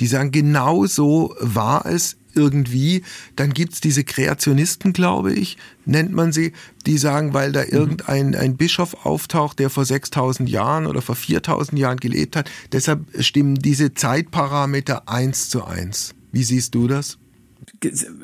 [0.00, 3.02] die sagen, genau so war es irgendwie.
[3.36, 6.52] Dann gibt's diese Kreationisten, glaube ich, nennt man sie,
[6.86, 7.68] die sagen, weil da mhm.
[7.70, 12.50] irgendein ein Bischof auftaucht, der vor 6000 Jahren oder vor 4000 Jahren gelebt hat.
[12.72, 16.14] Deshalb stimmen diese Zeitparameter eins zu eins.
[16.32, 17.18] Wie siehst du das?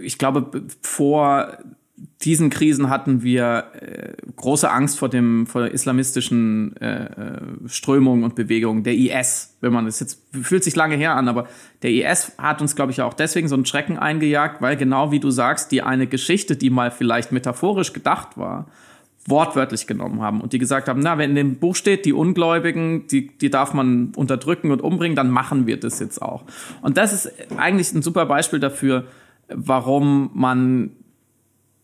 [0.01, 1.59] Ich glaube, vor
[2.22, 8.22] diesen Krisen hatten wir äh, große Angst vor dem vor der islamistischen äh, äh Strömung
[8.22, 11.46] und Bewegung der IS, wenn man das jetzt fühlt sich lange her an, aber
[11.83, 15.20] der IS hat uns glaube ich auch deswegen so einen Schrecken eingejagt, weil genau wie
[15.20, 18.66] du sagst, die eine Geschichte, die mal vielleicht metaphorisch gedacht war,
[19.26, 23.07] wortwörtlich genommen haben und die gesagt haben, na, wenn in dem Buch steht, die Ungläubigen,
[23.09, 26.44] die, die darf man unterdrücken und umbringen, dann machen wir das jetzt auch.
[26.81, 29.05] Und das ist eigentlich ein super Beispiel dafür,
[29.48, 30.92] warum man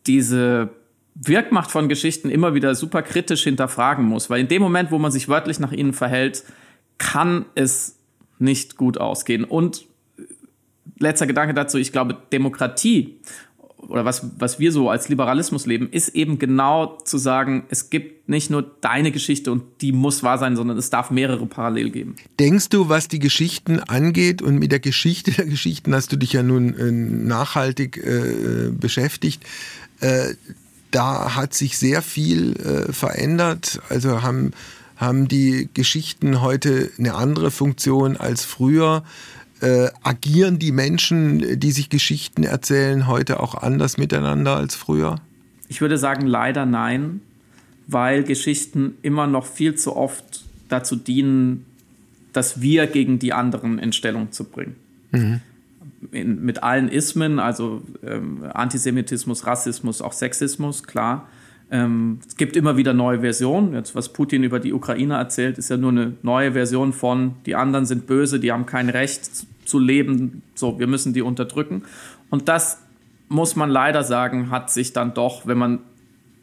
[0.07, 0.69] diese
[1.15, 5.11] Wirkmacht von Geschichten immer wieder super kritisch hinterfragen muss, weil in dem Moment, wo man
[5.11, 6.43] sich wörtlich nach ihnen verhält,
[6.97, 7.97] kann es
[8.39, 9.43] nicht gut ausgehen.
[9.43, 9.85] Und
[10.99, 13.19] letzter Gedanke dazu, ich glaube, Demokratie
[13.89, 18.29] oder was, was wir so als Liberalismus leben, ist eben genau zu sagen, es gibt
[18.29, 22.15] nicht nur deine Geschichte und die muss wahr sein, sondern es darf mehrere parallel geben.
[22.39, 26.33] Denkst du, was die Geschichten angeht und mit der Geschichte der Geschichten hast du dich
[26.33, 29.43] ja nun äh, nachhaltig äh, beschäftigt,
[30.03, 30.35] äh,
[30.91, 33.81] da hat sich sehr viel äh, verändert.
[33.89, 34.51] Also haben,
[34.97, 39.03] haben die Geschichten heute eine andere Funktion als früher
[39.61, 45.21] äh, agieren die Menschen, die sich Geschichten erzählen, heute auch anders miteinander als früher?
[45.69, 47.21] Ich würde sagen, leider nein,
[47.87, 51.65] weil Geschichten immer noch viel zu oft dazu dienen,
[52.33, 54.75] dass wir gegen die anderen in Stellung zu bringen.
[55.11, 55.39] Mhm.
[56.11, 61.27] In, mit allen Ismen, also ähm, Antisemitismus, Rassismus, auch Sexismus, klar.
[61.71, 63.73] Ähm, es gibt immer wieder neue Versionen.
[63.73, 67.55] Jetzt, was Putin über die Ukraine erzählt, ist ja nur eine neue Version von, die
[67.55, 69.29] anderen sind böse, die haben kein Recht
[69.65, 70.43] zu leben.
[70.55, 71.83] So, wir müssen die unterdrücken.
[72.29, 72.79] Und das
[73.29, 75.79] muss man leider sagen, hat sich dann doch, wenn man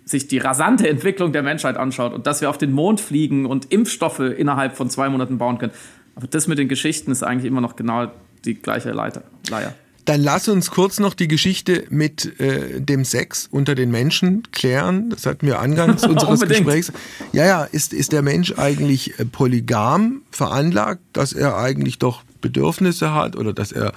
[0.05, 3.73] sich die rasante Entwicklung der Menschheit anschaut und dass wir auf den Mond fliegen und
[3.73, 5.73] Impfstoffe innerhalb von zwei Monaten bauen können.
[6.16, 8.11] Aber das mit den Geschichten ist eigentlich immer noch genau
[8.44, 9.74] die gleiche Leiter, Leier.
[10.07, 15.11] Dann lass uns kurz noch die Geschichte mit äh, dem Sex unter den Menschen klären.
[15.11, 16.90] Das hatten wir angangs unseres Gesprächs.
[17.33, 23.12] Ja, ja, ist, ist der Mensch eigentlich äh, polygam veranlagt, dass er eigentlich doch Bedürfnisse
[23.12, 23.92] hat oder dass er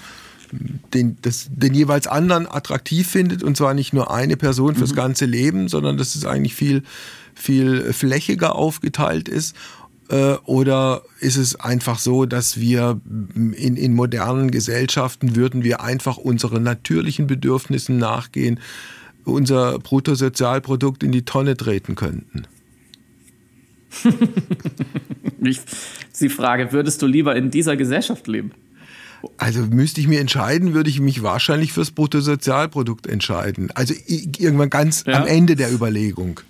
[0.93, 4.97] den, das, den jeweils anderen attraktiv findet und zwar nicht nur eine Person fürs mhm.
[4.97, 6.83] ganze Leben, sondern dass es eigentlich viel,
[7.33, 9.55] viel flächiger aufgeteilt ist.
[10.13, 13.01] Äh, oder ist es einfach so, dass wir
[13.35, 18.59] in, in modernen Gesellschaften würden wir einfach unseren natürlichen Bedürfnissen nachgehen,
[19.25, 22.43] unser Bruttosozialprodukt in die Tonne treten könnten?
[25.41, 25.61] ich,
[26.19, 28.51] die Frage, würdest du lieber in dieser Gesellschaft leben?
[29.37, 33.71] Also müsste ich mir entscheiden, würde ich mich wahrscheinlich fürs Bruttosozialprodukt entscheiden.
[33.73, 35.21] Also irgendwann ganz ja.
[35.21, 36.41] am Ende der Überlegung.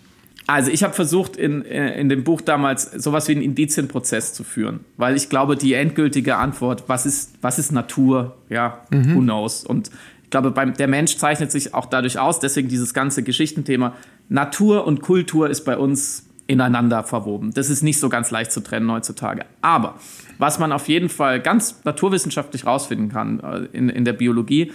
[0.45, 4.43] Also ich habe versucht, in, äh, in dem Buch damals sowas wie einen Indizienprozess zu
[4.43, 9.15] führen, weil ich glaube, die endgültige Antwort, was ist, was ist Natur, ja, mhm.
[9.15, 9.63] who knows.
[9.63, 9.89] Und
[10.23, 13.93] ich glaube, beim, der Mensch zeichnet sich auch dadurch aus, deswegen dieses ganze Geschichtenthema.
[14.29, 17.53] Natur und Kultur ist bei uns ineinander verwoben.
[17.53, 19.45] Das ist nicht so ganz leicht zu trennen heutzutage.
[19.61, 19.95] Aber
[20.39, 24.71] was man auf jeden Fall ganz naturwissenschaftlich rausfinden kann äh, in, in der Biologie,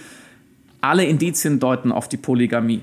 [0.81, 2.81] alle Indizien deuten auf die Polygamie.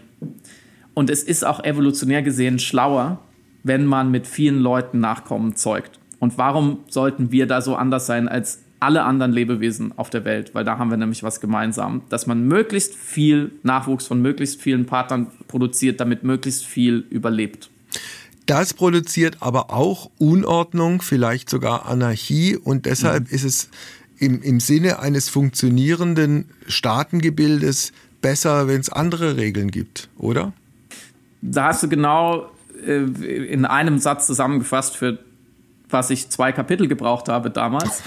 [0.96, 3.18] Und es ist auch evolutionär gesehen schlauer,
[3.62, 6.00] wenn man mit vielen Leuten Nachkommen zeugt.
[6.20, 10.54] Und warum sollten wir da so anders sein als alle anderen Lebewesen auf der Welt?
[10.54, 14.86] Weil da haben wir nämlich was gemeinsam, dass man möglichst viel Nachwuchs von möglichst vielen
[14.86, 17.68] Partnern produziert, damit möglichst viel überlebt.
[18.46, 23.34] Das produziert aber auch Unordnung, vielleicht sogar Anarchie und deshalb mhm.
[23.34, 23.68] ist es
[24.16, 30.54] im, im Sinne eines funktionierenden Staatengebildes besser, wenn es andere Regeln gibt, oder?
[31.50, 32.50] Da hast du genau
[32.86, 35.18] äh, in einem Satz zusammengefasst, für
[35.88, 38.02] was ich zwei Kapitel gebraucht habe damals.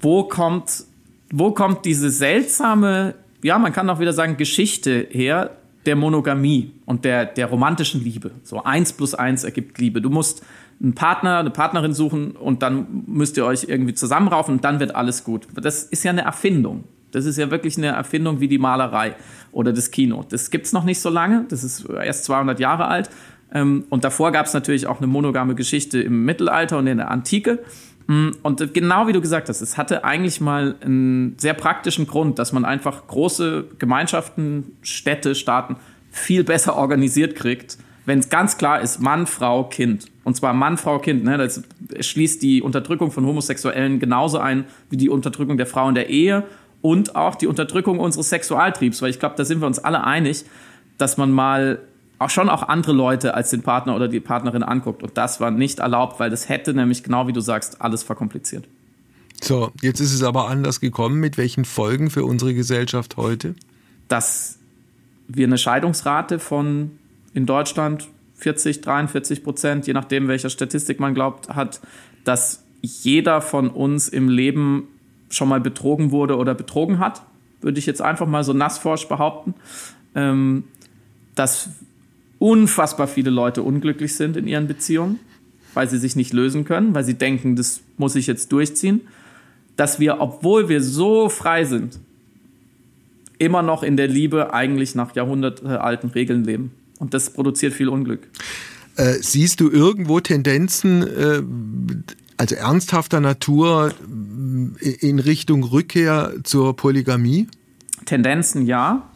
[0.00, 0.84] Wo kommt,
[1.30, 5.56] wo kommt diese seltsame, ja, man kann auch wieder sagen, Geschichte her,
[5.86, 8.30] der Monogamie und der, der romantischen Liebe.
[8.44, 10.00] So eins plus eins ergibt Liebe.
[10.00, 10.44] Du musst
[10.80, 14.94] einen Partner, eine Partnerin suchen und dann müsst ihr euch irgendwie zusammenraufen und dann wird
[14.94, 15.46] alles gut.
[15.54, 16.84] Das ist ja eine Erfindung.
[17.12, 19.14] Das ist ja wirklich eine Erfindung wie die Malerei
[19.52, 20.24] oder das Kino.
[20.28, 21.44] Das gibt's noch nicht so lange.
[21.48, 23.10] Das ist erst 200 Jahre alt.
[23.52, 27.60] Ähm, und davor gab's natürlich auch eine monogame Geschichte im Mittelalter und in der Antike.
[28.06, 32.38] Mm, und genau wie du gesagt hast, es hatte eigentlich mal einen sehr praktischen Grund,
[32.38, 35.76] dass man einfach große Gemeinschaften, Städte, Staaten
[36.10, 40.06] viel besser organisiert kriegt, wenn es ganz klar ist, Mann, Frau, Kind.
[40.24, 41.24] Und zwar Mann, Frau, Kind.
[41.24, 41.38] Ne?
[41.38, 41.62] Das
[42.00, 46.44] schließt die Unterdrückung von Homosexuellen genauso ein wie die Unterdrückung der Frau in der Ehe
[46.82, 50.44] und auch die Unterdrückung unseres Sexualtriebs, weil ich glaube, da sind wir uns alle einig,
[50.98, 51.78] dass man mal
[52.18, 55.02] auch schon auch andere Leute als den Partner oder die Partnerin anguckt.
[55.02, 58.68] Und das war nicht erlaubt, weil das hätte nämlich, genau wie du sagst, alles verkompliziert.
[59.42, 61.18] So, jetzt ist es aber anders gekommen.
[61.18, 63.54] Mit welchen Folgen für unsere Gesellschaft heute?
[64.06, 64.58] Dass
[65.26, 66.92] wir eine Scheidungsrate von
[67.34, 71.80] in Deutschland 40, 43 Prozent, je nachdem, welcher Statistik man glaubt, hat,
[72.24, 74.88] dass jeder von uns im Leben
[75.32, 77.22] schon mal betrogen wurde oder betrogen hat,
[77.60, 79.54] würde ich jetzt einfach mal so nassforsch behaupten.
[80.14, 80.64] Ähm,
[81.34, 81.70] dass
[82.38, 85.18] unfassbar viele Leute unglücklich sind in ihren Beziehungen,
[85.74, 89.00] weil sie sich nicht lösen können, weil sie denken, das muss ich jetzt durchziehen,
[89.76, 91.98] dass wir, obwohl wir so frei sind,
[93.38, 96.72] immer noch in der Liebe eigentlich nach jahrhundertealten Regeln leben.
[96.98, 98.28] Und das produziert viel Unglück.
[98.96, 101.42] Äh, siehst du irgendwo Tendenzen, äh,
[102.42, 103.94] also ernsthafter Natur,
[104.80, 107.46] äh, in Richtung Rückkehr zur Polygamie?
[108.04, 109.08] Tendenzen ja.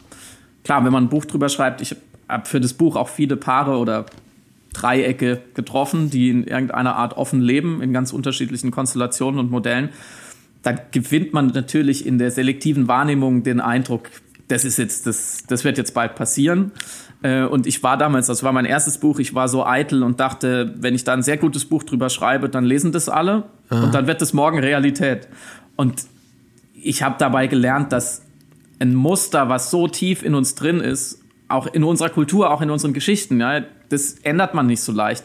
[0.63, 1.95] Klar, wenn man ein Buch drüber schreibt, ich
[2.29, 4.05] habe für das Buch auch viele Paare oder
[4.73, 9.89] Dreiecke getroffen, die in irgendeiner Art offen leben, in ganz unterschiedlichen Konstellationen und Modellen.
[10.63, 14.09] Da gewinnt man natürlich in der selektiven Wahrnehmung den Eindruck,
[14.47, 16.71] das ist jetzt, das, das wird jetzt bald passieren.
[17.21, 20.19] Äh, und ich war damals, das war mein erstes Buch, ich war so eitel und
[20.19, 23.83] dachte, wenn ich da ein sehr gutes Buch drüber schreibe, dann lesen das alle Aha.
[23.83, 25.27] und dann wird das morgen Realität.
[25.75, 26.05] Und
[26.73, 28.21] ich habe dabei gelernt, dass
[28.79, 32.69] ein Muster, was so tief in uns drin ist, auch in unserer Kultur, auch in
[32.69, 35.23] unseren Geschichten, ja, das ändert man nicht so leicht.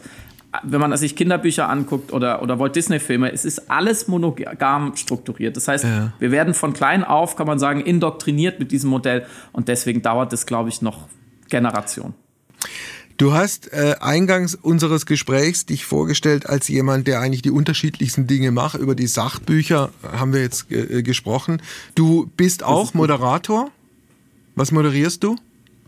[0.63, 5.57] Wenn man sich Kinderbücher anguckt oder, oder Walt Disney-Filme, es ist alles monogam strukturiert.
[5.57, 6.13] Das heißt, ja.
[6.19, 9.25] wir werden von klein auf, kann man sagen, indoktriniert mit diesem Modell.
[9.51, 11.07] Und deswegen dauert es, glaube ich, noch
[11.53, 12.15] Generation.
[13.17, 18.49] Du hast äh, eingangs unseres Gesprächs dich vorgestellt als jemand, der eigentlich die unterschiedlichsten Dinge
[18.51, 18.79] macht.
[18.79, 21.61] Über die Sachbücher haben wir jetzt äh, gesprochen.
[21.93, 23.69] Du bist auch Moderator.
[24.55, 25.35] Was moderierst du?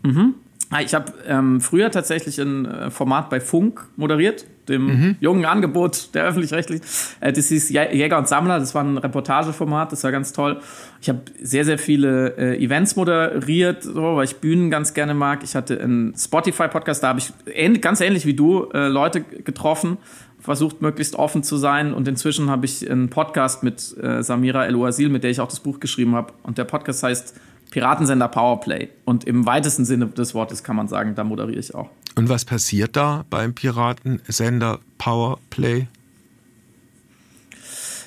[0.04, 0.34] Mhm.
[0.70, 5.16] Ah, ich habe ähm, früher tatsächlich ein äh, Format bei Funk moderiert, dem mhm.
[5.20, 6.84] jungen Angebot der öffentlich-rechtlichen.
[7.20, 10.60] Äh, das hieß Jäger und Sammler, das war ein Reportageformat, das war ganz toll.
[11.00, 15.42] Ich habe sehr, sehr viele äh, Events moderiert, so, weil ich Bühnen ganz gerne mag.
[15.42, 17.32] Ich hatte einen Spotify-Podcast, da habe ich
[17.80, 19.98] ganz ähnlich wie du äh, Leute getroffen,
[20.40, 21.92] versucht möglichst offen zu sein.
[21.92, 25.80] Und inzwischen habe ich einen Podcast mit Samira El-Ouasil, mit der ich auch das Buch
[25.80, 26.32] geschrieben habe.
[26.44, 27.34] Und der Podcast heißt
[27.76, 28.88] Piratensender Powerplay.
[29.04, 31.90] Und im weitesten Sinne des Wortes kann man sagen, da moderiere ich auch.
[32.14, 35.86] Und was passiert da beim Piratensender Powerplay?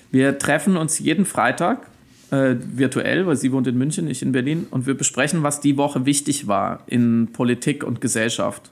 [0.09, 1.85] Wir treffen uns jeden Freitag
[2.31, 5.77] äh, virtuell, weil sie wohnt in München, ich in Berlin, und wir besprechen, was die
[5.77, 8.71] Woche wichtig war in Politik und Gesellschaft.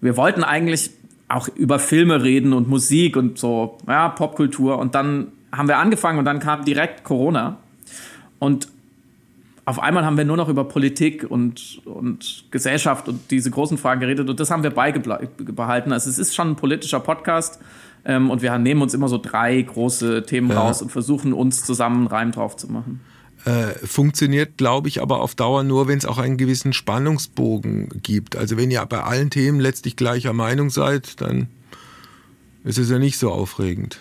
[0.00, 0.92] Wir wollten eigentlich
[1.28, 4.78] auch über Filme reden und Musik und so, ja, Popkultur.
[4.78, 7.58] Und dann haben wir angefangen und dann kam direkt Corona.
[8.38, 8.68] Und
[9.68, 14.00] auf einmal haben wir nur noch über Politik und, und Gesellschaft und diese großen Fragen
[14.00, 15.92] geredet und das haben wir beibehalten.
[15.92, 17.60] Also es ist schon ein politischer Podcast
[18.06, 20.58] ähm, und wir nehmen uns immer so drei große Themen ja.
[20.58, 23.00] raus und versuchen uns zusammen einen Reim drauf zu machen.
[23.44, 28.36] Äh, funktioniert, glaube ich, aber auf Dauer nur, wenn es auch einen gewissen Spannungsbogen gibt.
[28.36, 31.48] Also wenn ihr bei allen Themen letztlich gleicher Meinung seid, dann
[32.64, 33.98] ist es ja nicht so aufregend.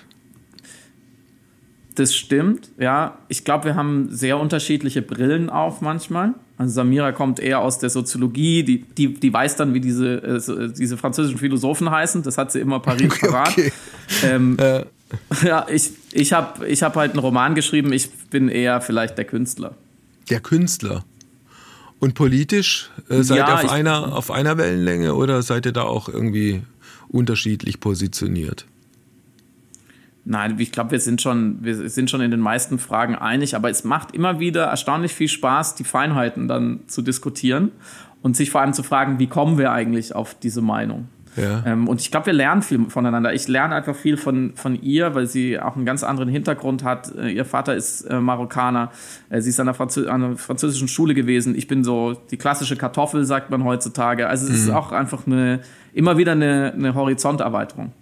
[1.98, 3.18] Das stimmt, ja.
[3.28, 6.36] Ich glaube, wir haben sehr unterschiedliche Brillen auf manchmal.
[6.56, 10.72] Also Samira kommt eher aus der Soziologie, die, die, die weiß dann, wie diese, äh,
[10.78, 12.22] diese französischen Philosophen heißen.
[12.22, 13.54] Das hat sie immer Paris okay, parat.
[14.24, 14.86] Ähm, äh.
[15.44, 17.94] Ja, ich, ich habe ich hab halt einen Roman geschrieben.
[17.94, 19.74] Ich bin eher vielleicht der Künstler.
[20.30, 21.04] Der Künstler.
[22.00, 25.84] Und politisch äh, seid ja, ihr auf, einer, auf einer Wellenlänge oder seid ihr da
[25.84, 26.62] auch irgendwie
[27.08, 28.66] unterschiedlich positioniert?
[30.30, 33.70] Nein, ich glaube, wir sind schon, wir sind schon in den meisten Fragen einig, aber
[33.70, 37.72] es macht immer wieder erstaunlich viel Spaß, die Feinheiten dann zu diskutieren
[38.22, 41.08] und sich vor allem zu fragen, wie kommen wir eigentlich auf diese Meinung?
[41.38, 41.63] Ja.
[41.66, 43.34] Ähm, und ich glaube, wir lernen viel voneinander.
[43.34, 47.16] Ich lerne einfach viel von, von ihr, weil sie auch einen ganz anderen Hintergrund hat.
[47.16, 48.92] Äh, ihr Vater ist äh, Marokkaner.
[49.30, 51.56] Äh, sie ist an einer, Franzö an einer, französischen Schule gewesen.
[51.56, 54.28] Ich bin so die klassische Kartoffel, sagt man heutzutage.
[54.28, 54.56] Also es mhm.
[54.56, 55.62] ist auch einfach eine,
[55.94, 57.94] immer wieder eine, eine Horizonterweiterung.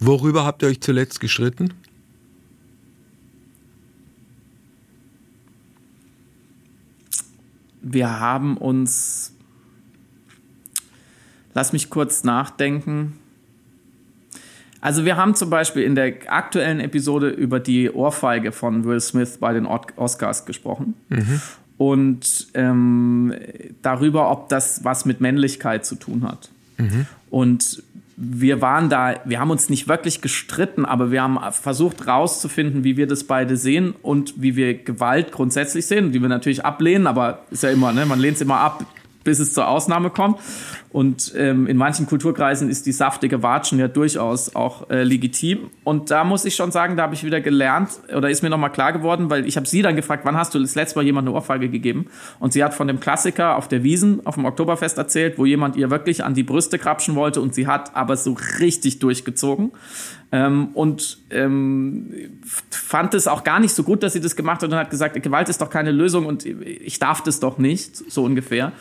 [0.00, 1.74] Worüber habt ihr euch zuletzt gestritten?
[7.82, 9.32] Wir haben uns,
[11.54, 13.18] lass mich kurz nachdenken.
[14.80, 19.38] Also wir haben zum Beispiel in der aktuellen Episode über die Ohrfeige von Will Smith
[19.38, 20.94] bei den Oscars gesprochen.
[21.08, 21.40] Mhm.
[21.78, 23.34] Und ähm,
[23.82, 26.50] darüber, ob das was mit Männlichkeit zu tun hat.
[26.76, 27.06] Mhm.
[27.30, 27.82] Und
[28.20, 32.96] wir waren da, wir haben uns nicht wirklich gestritten, aber wir haben versucht rauszufinden, wie
[32.96, 37.44] wir das beide sehen und wie wir Gewalt grundsätzlich sehen, die wir natürlich ablehnen, aber
[37.52, 38.84] ist ja immer, ne, man lehnt es immer ab,
[39.28, 40.40] bis es zur Ausnahme kommt.
[40.90, 45.68] Und ähm, in manchen Kulturkreisen ist die saftige Watschen ja durchaus auch äh, legitim.
[45.84, 48.72] Und da muss ich schon sagen, da habe ich wieder gelernt oder ist mir nochmal
[48.72, 51.28] klar geworden, weil ich habe sie dann gefragt, wann hast du das letzte Mal jemand
[51.28, 52.06] eine Ohrfeige gegeben?
[52.40, 55.76] Und sie hat von dem Klassiker auf der Wiesen auf dem Oktoberfest erzählt, wo jemand
[55.76, 59.72] ihr wirklich an die Brüste krapschen wollte und sie hat aber so richtig durchgezogen.
[60.32, 64.70] Ähm, und ähm, fand es auch gar nicht so gut, dass sie das gemacht hat
[64.70, 68.24] und hat gesagt, Gewalt ist doch keine Lösung und ich darf das doch nicht, so
[68.24, 68.72] ungefähr.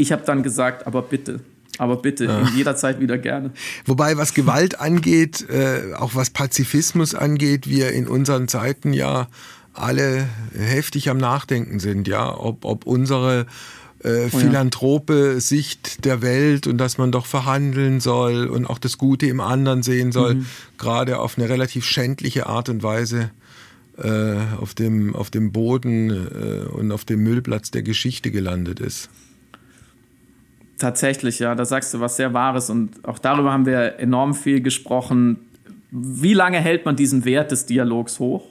[0.00, 1.40] Ich habe dann gesagt, aber bitte,
[1.76, 2.40] aber bitte, ja.
[2.40, 3.50] in jeder Zeit wieder gerne.
[3.84, 9.28] Wobei, was Gewalt angeht, äh, auch was Pazifismus angeht, wir in unseren Zeiten ja
[9.74, 13.46] alle heftig am Nachdenken sind, ja, ob, ob unsere
[14.02, 19.26] äh, philanthrope Sicht der Welt und dass man doch verhandeln soll und auch das Gute
[19.26, 20.46] im anderen sehen soll, mhm.
[20.78, 23.30] gerade auf eine relativ schändliche Art und Weise
[23.98, 29.10] äh, auf, dem, auf dem Boden äh, und auf dem Müllplatz der Geschichte gelandet ist.
[30.80, 34.62] Tatsächlich, ja, da sagst du was sehr Wahres und auch darüber haben wir enorm viel
[34.62, 35.36] gesprochen.
[35.90, 38.46] Wie lange hält man diesen Wert des Dialogs hoch?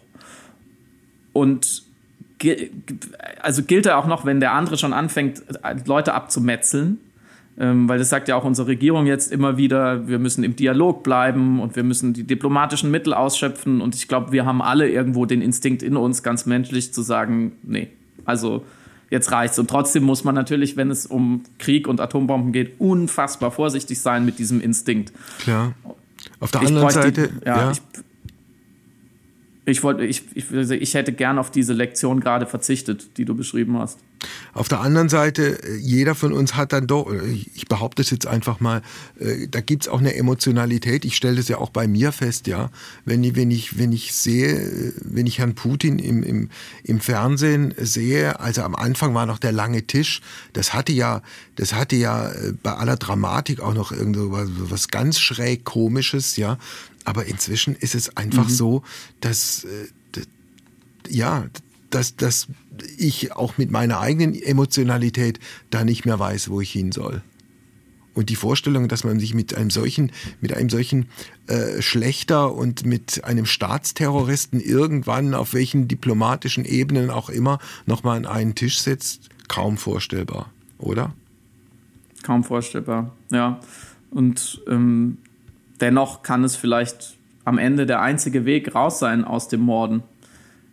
[1.34, 1.82] Und
[3.42, 5.42] also gilt er auch noch, wenn der andere schon anfängt,
[5.88, 7.00] Leute abzumetzeln,
[7.58, 11.02] ähm, weil das sagt ja auch unsere Regierung jetzt immer wieder, wir müssen im Dialog
[11.02, 13.82] bleiben und wir müssen die diplomatischen Mittel ausschöpfen.
[13.82, 17.54] Und ich glaube, wir haben alle irgendwo den Instinkt in uns, ganz menschlich zu sagen,
[17.64, 17.88] nee,
[18.24, 18.64] also
[19.10, 19.60] jetzt reicht's.
[19.60, 24.26] Und trotzdem muss man natürlich, wenn es um Krieg und Atombomben geht, unfassbar vorsichtig sein
[24.26, 25.14] mit diesem Instinkt.
[25.40, 25.74] Klar.
[26.40, 27.72] Auf der anderen Seite, die, ja, ja.
[27.72, 27.82] Ich,
[29.70, 33.78] ich, wollte, ich, ich, ich hätte gern auf diese Lektion gerade verzichtet, die du beschrieben
[33.78, 34.00] hast.
[34.54, 37.20] Auf der anderen Seite, äh, jeder von uns hat dann doch, äh,
[37.56, 38.82] ich behaupte es jetzt einfach mal,
[39.20, 41.06] äh, da gibt es auch eine Emotionalität.
[41.06, 42.70] Ich stelle das ja auch bei mir fest, ja.
[43.06, 46.50] Wenn ich, wenn ich, wenn ich sehe, wenn ich Herrn Putin im, im,
[46.84, 50.22] im Fernsehen sehe, also am Anfang war noch der lange Tisch,
[50.54, 51.22] das hatte ja,
[51.56, 52.32] das hatte ja
[52.64, 56.58] bei aller Dramatik auch noch irgendwo was ganz schräg komisches, ja.
[57.10, 58.54] Aber inzwischen ist es einfach mhm.
[58.54, 58.84] so,
[59.20, 59.66] dass,
[61.10, 61.48] ja,
[61.90, 62.50] dass, dass
[63.00, 65.40] ich auch mit meiner eigenen Emotionalität
[65.72, 67.24] da nicht mehr weiß, wo ich hin soll.
[68.14, 71.08] Und die Vorstellung, dass man sich mit einem solchen, mit einem solchen
[71.48, 78.28] äh, Schlechter und mit einem Staatsterroristen irgendwann auf welchen diplomatischen Ebenen auch immer nochmal an
[78.28, 81.16] einen Tisch setzt, kaum vorstellbar, oder?
[82.22, 83.60] Kaum vorstellbar, ja.
[84.12, 85.18] Und ähm,
[85.82, 90.04] dennoch kann es vielleicht am Ende der einzige Weg raus sein aus dem Morden.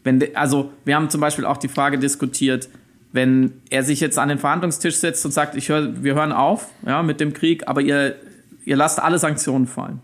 [0.05, 2.69] Wenn, also wir haben zum Beispiel auch die Frage diskutiert,
[3.13, 6.69] wenn er sich jetzt an den Verhandlungstisch setzt und sagt, ich hör, wir hören auf
[6.85, 8.17] ja, mit dem Krieg, aber ihr,
[8.65, 10.01] ihr lasst alle Sanktionen fallen.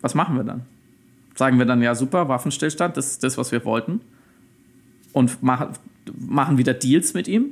[0.00, 0.62] Was machen wir dann?
[1.34, 4.00] Sagen wir dann, ja super, Waffenstillstand, das ist das, was wir wollten.
[5.12, 5.68] Und mach,
[6.18, 7.50] machen wieder Deals mit ihm.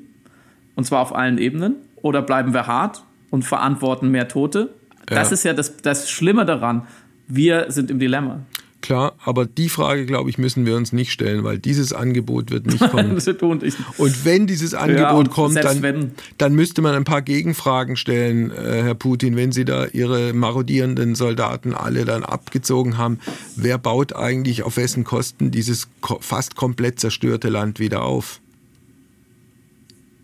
[0.74, 1.76] Und zwar auf allen Ebenen.
[1.96, 4.70] Oder bleiben wir hart und verantworten mehr Tote?
[5.06, 5.34] Das ja.
[5.34, 6.86] ist ja das, das Schlimme daran.
[7.28, 8.40] Wir sind im Dilemma.
[8.86, 12.66] Klar, aber die Frage, glaube ich, müssen wir uns nicht stellen, weil dieses Angebot wird
[12.66, 13.12] nicht kommen.
[13.98, 18.82] und wenn dieses Angebot ja, kommt, dann, dann müsste man ein paar Gegenfragen stellen, äh,
[18.84, 23.18] Herr Putin, wenn Sie da Ihre marodierenden Soldaten alle dann abgezogen haben.
[23.56, 25.88] Wer baut eigentlich auf wessen Kosten dieses
[26.20, 28.40] fast komplett zerstörte Land wieder auf?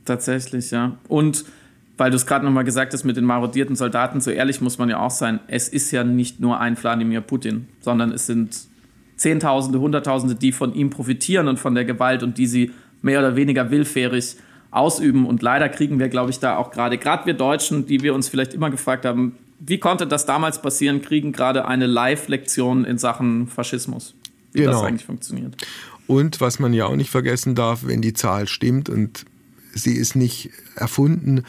[0.05, 0.99] Tatsächlich, ja.
[1.09, 1.47] Und
[1.99, 4.89] weil du es gerade nochmal gesagt hast mit den marodierten Soldaten, so ehrlich muss man
[4.89, 8.57] ja auch sein, es ist ja nicht nur ein Wladimir Putin, sondern es sind
[9.17, 13.37] Zehntausende, Hunderttausende, die von ihm profitieren und von der Gewalt und die sie mehr oder
[13.37, 14.37] weniger willfährig
[14.71, 15.27] ausüben.
[15.27, 18.29] Und leider kriegen wir, glaube ich, da auch gerade, gerade wir Deutschen, die wir uns
[18.29, 23.47] vielleicht immer gefragt haben, wie konnte das damals passieren, kriegen gerade eine Live-Lektion in Sachen
[23.47, 24.15] Faschismus,
[24.53, 24.73] wie genau.
[24.73, 25.55] das eigentlich funktioniert.
[26.09, 29.25] Und was man ja auch nicht vergessen darf, wenn die Zahl stimmt und
[29.73, 31.45] sie ist nicht erfunden,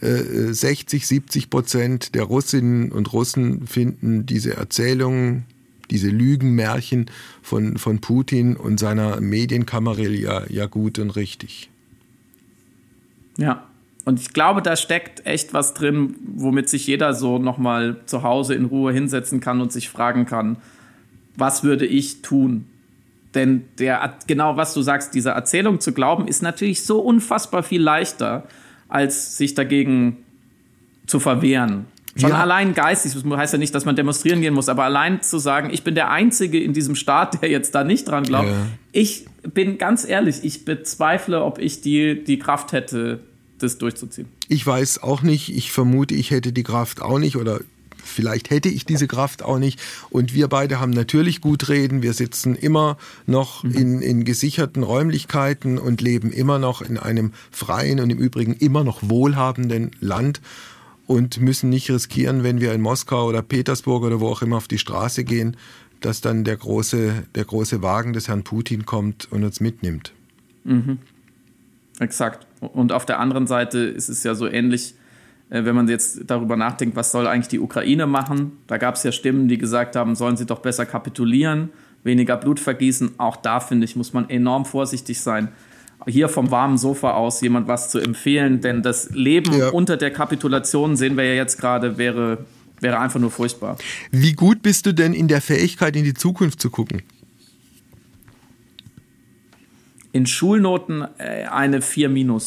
[0.00, 5.44] 60, 70 Prozent der Russinnen und Russen finden diese Erzählungen,
[5.90, 7.06] diese Lügenmärchen
[7.42, 11.70] von, von Putin und seiner Medienkammer ja, ja gut und richtig.
[13.38, 13.64] Ja,
[14.04, 18.54] und ich glaube, da steckt echt was drin, womit sich jeder so nochmal zu Hause
[18.54, 20.56] in Ruhe hinsetzen kann und sich fragen kann,
[21.36, 22.66] was würde ich tun?
[23.34, 27.82] Denn der, genau was du sagst, dieser Erzählung zu glauben, ist natürlich so unfassbar viel
[27.82, 28.44] leichter,
[28.88, 30.18] als sich dagegen
[31.06, 31.86] zu verwehren.
[32.16, 32.40] Schon ja.
[32.40, 35.70] allein geistig, das heißt ja nicht, dass man demonstrieren gehen muss, aber allein zu sagen,
[35.72, 38.48] ich bin der Einzige in diesem Staat, der jetzt da nicht dran glaubt.
[38.48, 38.66] Ja.
[38.90, 43.20] Ich bin ganz ehrlich, ich bezweifle, ob ich die, die Kraft hätte,
[43.58, 44.28] das durchzuziehen.
[44.48, 45.54] Ich weiß auch nicht.
[45.56, 47.60] Ich vermute, ich hätte die Kraft auch nicht oder
[48.02, 49.80] vielleicht hätte ich diese Kraft auch nicht.
[50.10, 52.02] Und wir beide haben natürlich gut reden.
[52.02, 53.70] Wir sitzen immer noch mhm.
[53.72, 58.84] in, in gesicherten Räumlichkeiten und leben immer noch in einem freien und im Übrigen immer
[58.84, 60.40] noch wohlhabenden Land
[61.06, 64.68] und müssen nicht riskieren, wenn wir in Moskau oder Petersburg oder wo auch immer auf
[64.68, 65.56] die Straße gehen,
[66.00, 70.12] dass dann der große, der große Wagen des Herrn Putin kommt und uns mitnimmt.
[70.64, 70.98] Mhm.
[71.98, 72.46] Exakt.
[72.60, 75.07] Und auf der anderen Seite ist es ja so ähnlich äh,
[75.50, 78.52] wenn man jetzt darüber nachdenkt, was soll eigentlich die Ukraine machen.
[78.66, 81.70] Da gab es ja Stimmen, die gesagt haben, sollen sie doch besser kapitulieren,
[82.04, 83.18] weniger Blut vergießen.
[83.18, 85.48] Auch da, finde ich, muss man enorm vorsichtig sein.
[86.06, 89.70] Hier vom warmen Sofa aus jemand was zu empfehlen, denn das Leben ja.
[89.70, 92.46] unter der Kapitulation, sehen wir ja jetzt gerade, wäre,
[92.80, 93.78] wäre einfach nur furchtbar.
[94.10, 97.02] Wie gut bist du denn in der Fähigkeit, in die Zukunft zu gucken?
[100.12, 102.46] In Schulnoten äh, eine 4 minus.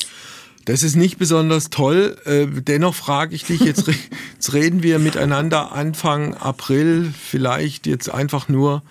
[0.71, 2.15] Das ist nicht besonders toll.
[2.23, 3.87] Äh, dennoch frage ich dich, jetzt,
[4.33, 8.81] jetzt reden wir miteinander Anfang April, vielleicht jetzt einfach nur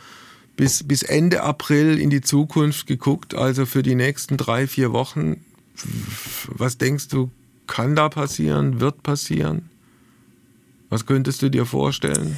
[0.59, 5.43] bis, bis Ende April in die Zukunft geguckt, also für die nächsten drei, vier Wochen.
[6.49, 7.31] Was denkst du,
[7.67, 9.71] kann da passieren, wird passieren?
[10.91, 12.37] Was könntest du dir vorstellen?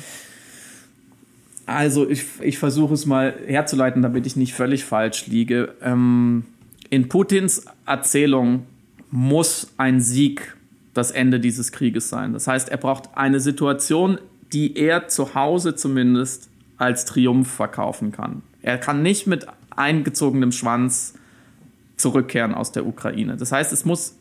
[1.67, 5.75] Also ich, ich versuche es mal herzuleiten, damit ich nicht völlig falsch liege.
[5.83, 6.45] Ähm,
[6.91, 8.67] in Putins Erzählung
[9.13, 10.57] muss ein Sieg
[10.95, 12.33] das Ende dieses Krieges sein.
[12.33, 14.19] Das heißt, er braucht eine Situation,
[14.53, 18.43] die er zu Hause zumindest als Triumph verkaufen kann.
[18.63, 21.15] Er kann nicht mit eingezogenem Schwanz
[21.97, 23.37] zurückkehren aus der Ukraine.
[23.37, 24.17] Das heißt, es muss,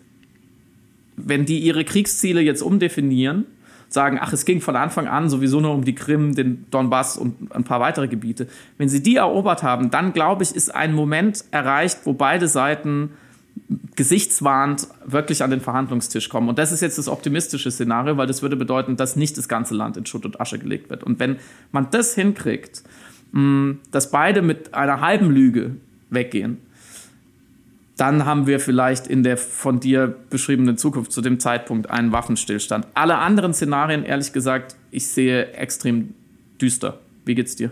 [1.15, 3.45] wenn die ihre Kriegsziele jetzt umdefinieren,
[3.87, 7.53] sagen, ach, es ging von Anfang an sowieso nur um die Krim, den Donbass und
[7.53, 8.47] ein paar weitere Gebiete.
[8.77, 13.11] Wenn sie die erobert haben, dann glaube ich, ist ein Moment erreicht, wo beide Seiten
[13.95, 16.49] gesichtswahrend wirklich an den Verhandlungstisch kommen.
[16.49, 19.75] Und das ist jetzt das optimistische Szenario, weil das würde bedeuten, dass nicht das ganze
[19.75, 21.03] Land in Schutt und Asche gelegt wird.
[21.03, 21.37] Und wenn
[21.71, 22.83] man das hinkriegt,
[23.91, 25.75] dass beide mit einer halben Lüge
[26.09, 26.57] weggehen,
[27.97, 32.87] dann haben wir vielleicht in der von dir beschriebenen Zukunft zu dem Zeitpunkt einen Waffenstillstand.
[32.93, 36.15] Alle anderen Szenarien, ehrlich gesagt, ich sehe extrem
[36.59, 36.99] düster.
[37.25, 37.71] Wie geht's dir?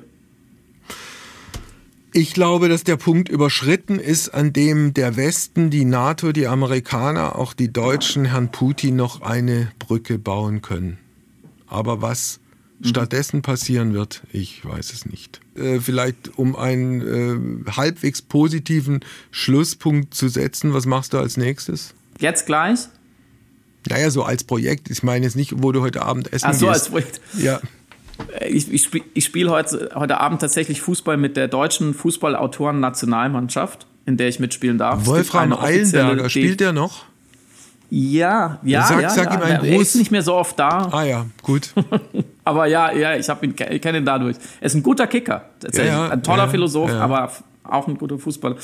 [2.12, 7.36] Ich glaube, dass der Punkt überschritten ist, an dem der Westen, die NATO, die Amerikaner,
[7.38, 10.97] auch die Deutschen Herrn Putin noch eine Brücke bauen können.
[11.68, 12.39] Aber was
[12.82, 15.39] stattdessen passieren wird, ich weiß es nicht.
[15.55, 21.93] Äh, vielleicht um einen äh, halbwegs positiven Schlusspunkt zu setzen, was machst du als nächstes?
[22.20, 22.80] Jetzt gleich?
[23.88, 24.89] Naja, so als Projekt.
[24.89, 26.82] Ich meine jetzt nicht, wo du heute Abend essen Ach so, gehst.
[26.82, 27.22] als Projekt.
[27.38, 27.62] Ja.
[28.47, 34.28] Ich, ich spiele spiel heute, heute Abend tatsächlich Fußball mit der deutschen Fußballautoren-Nationalmannschaft, in der
[34.28, 35.05] ich mitspielen darf.
[35.05, 37.05] Wolfram Eilenberger, spielt der noch?
[37.89, 39.09] Ja, ja, sag, ja.
[39.09, 39.34] Sag ja.
[39.36, 39.82] ihm einen Er Gruß.
[39.82, 40.89] ist nicht mehr so oft da.
[40.91, 41.74] Ah ja, gut.
[42.43, 44.38] Aber ja, ja, ich, ihn, ich kenne ihn dadurch.
[44.59, 45.93] Er ist ein guter Kicker, tatsächlich.
[45.93, 47.32] Ja, ja, ein toller Philosoph, aber
[47.63, 48.55] auch ein guter Fußballer.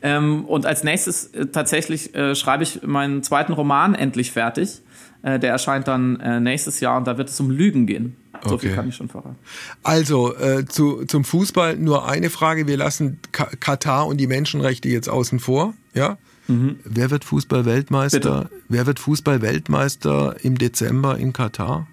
[0.00, 4.82] Ähm, und als nächstes äh, tatsächlich äh, schreibe ich meinen zweiten Roman endlich fertig.
[5.22, 8.16] Äh, der erscheint dann äh, nächstes Jahr und da wird es um Lügen gehen.
[8.44, 8.76] So viel Okay.
[8.76, 9.36] kann ich schon verraten.
[9.82, 12.66] Also äh, zu, zum Fußball nur eine Frage.
[12.66, 15.74] Wir lassen Ka Katar und die Menschenrechte jetzt außen vor.
[15.94, 16.18] Ja?
[16.48, 18.50] Wer wird Fußball-Weltmeister?
[18.68, 21.86] Wer wird Fußball-Weltmeister im Dezember in Katar?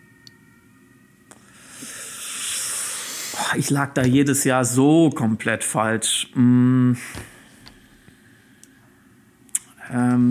[3.56, 6.30] Ich lag da jedes Jahr so komplett falsch.
[6.36, 6.98] Ähm,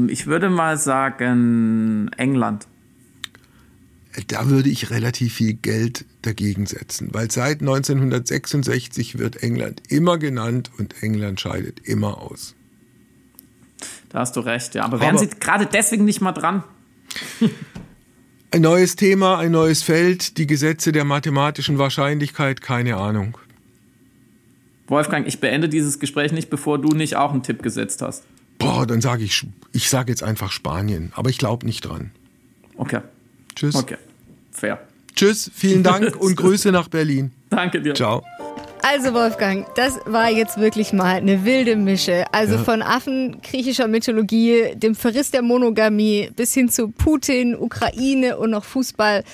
[0.09, 2.67] ich würde mal sagen England.
[4.27, 10.71] Da würde ich relativ viel Geld dagegen setzen, weil seit 1966 wird England immer genannt
[10.79, 12.55] und England scheidet immer aus.
[14.09, 14.85] Da hast du recht, ja.
[14.85, 16.65] Aber wären Aber- sie gerade deswegen nicht mal dran?
[18.51, 23.37] Ein neues Thema, ein neues Feld, die Gesetze der mathematischen Wahrscheinlichkeit, keine Ahnung.
[24.87, 28.25] Wolfgang, ich beende dieses Gespräch nicht, bevor du nicht auch einen Tipp gesetzt hast.
[28.57, 32.11] Boah, dann sage ich, ich sage jetzt einfach Spanien, aber ich glaube nicht dran.
[32.79, 33.01] Okay,
[33.55, 33.75] Tschüss.
[33.75, 33.99] okay.
[34.59, 34.79] Fair.
[35.15, 37.33] Tschüss, vielen Dank und Grüße nach Berlin.
[37.51, 37.95] Danke dir.
[37.95, 38.23] Ciao.
[38.83, 42.25] Also Wolfgang, das war jetzt wirklich mal eine wilde Mische.
[42.33, 42.63] Also Ja.
[42.65, 48.65] von Affen griechischer Mythologie, dem Verriss der Monogamie bis hin zu Putin, Ukraine und noch
[48.65, 49.25] Fußball.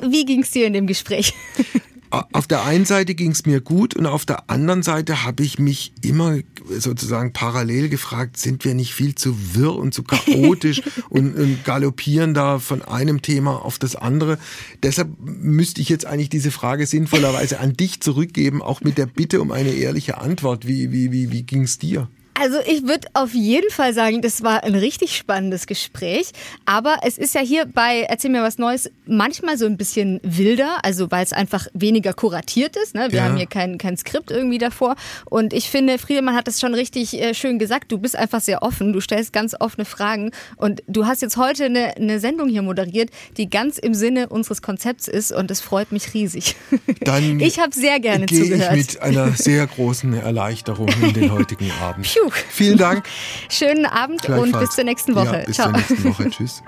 [0.00, 1.32] Wie ging's dir in dem Gespräch?
[2.10, 5.58] Auf der einen Seite ging es mir gut und auf der anderen Seite habe ich
[5.58, 6.38] mich immer
[6.68, 12.32] sozusagen parallel gefragt, sind wir nicht viel zu wirr und zu chaotisch und, und galoppieren
[12.32, 14.38] da von einem Thema auf das andere.
[14.82, 19.42] Deshalb müsste ich jetzt eigentlich diese Frage sinnvollerweise an dich zurückgeben, auch mit der Bitte
[19.42, 20.66] um eine ehrliche Antwort.
[20.66, 22.08] Wie, wie, wie, wie ging es dir?
[22.40, 26.30] Also ich würde auf jeden Fall sagen, das war ein richtig spannendes Gespräch.
[26.66, 30.78] Aber es ist ja hier bei Erzähl mir was Neues manchmal so ein bisschen wilder,
[30.84, 32.94] also weil es einfach weniger kuratiert ist.
[32.94, 33.08] Ne?
[33.10, 33.24] Wir Ja.
[33.24, 34.94] haben hier kein, kein Skript irgendwie davor.
[35.24, 37.90] Und ich finde, Friedemann hat das schon richtig äh, schön gesagt.
[37.90, 40.30] Du bist einfach sehr offen, du stellst ganz offene Fragen.
[40.56, 44.62] Und du hast jetzt heute eine, eine Sendung hier moderiert, die ganz im Sinne unseres
[44.62, 45.32] Konzepts ist.
[45.32, 46.54] Und es freut mich riesig.
[47.00, 48.76] Dann ich habe sehr gerne gehe ich zugehört.
[48.76, 52.06] mit einer sehr großen Erleichterung in den heutigen Abend.
[52.06, 52.27] Puh.
[52.34, 53.04] Vielen Dank.
[53.48, 55.38] Schönen Abend und bis zur nächsten Woche.
[55.38, 55.66] Ja, bis Ciao.
[55.68, 56.30] zur nächsten Woche.
[56.30, 56.62] Tschüss.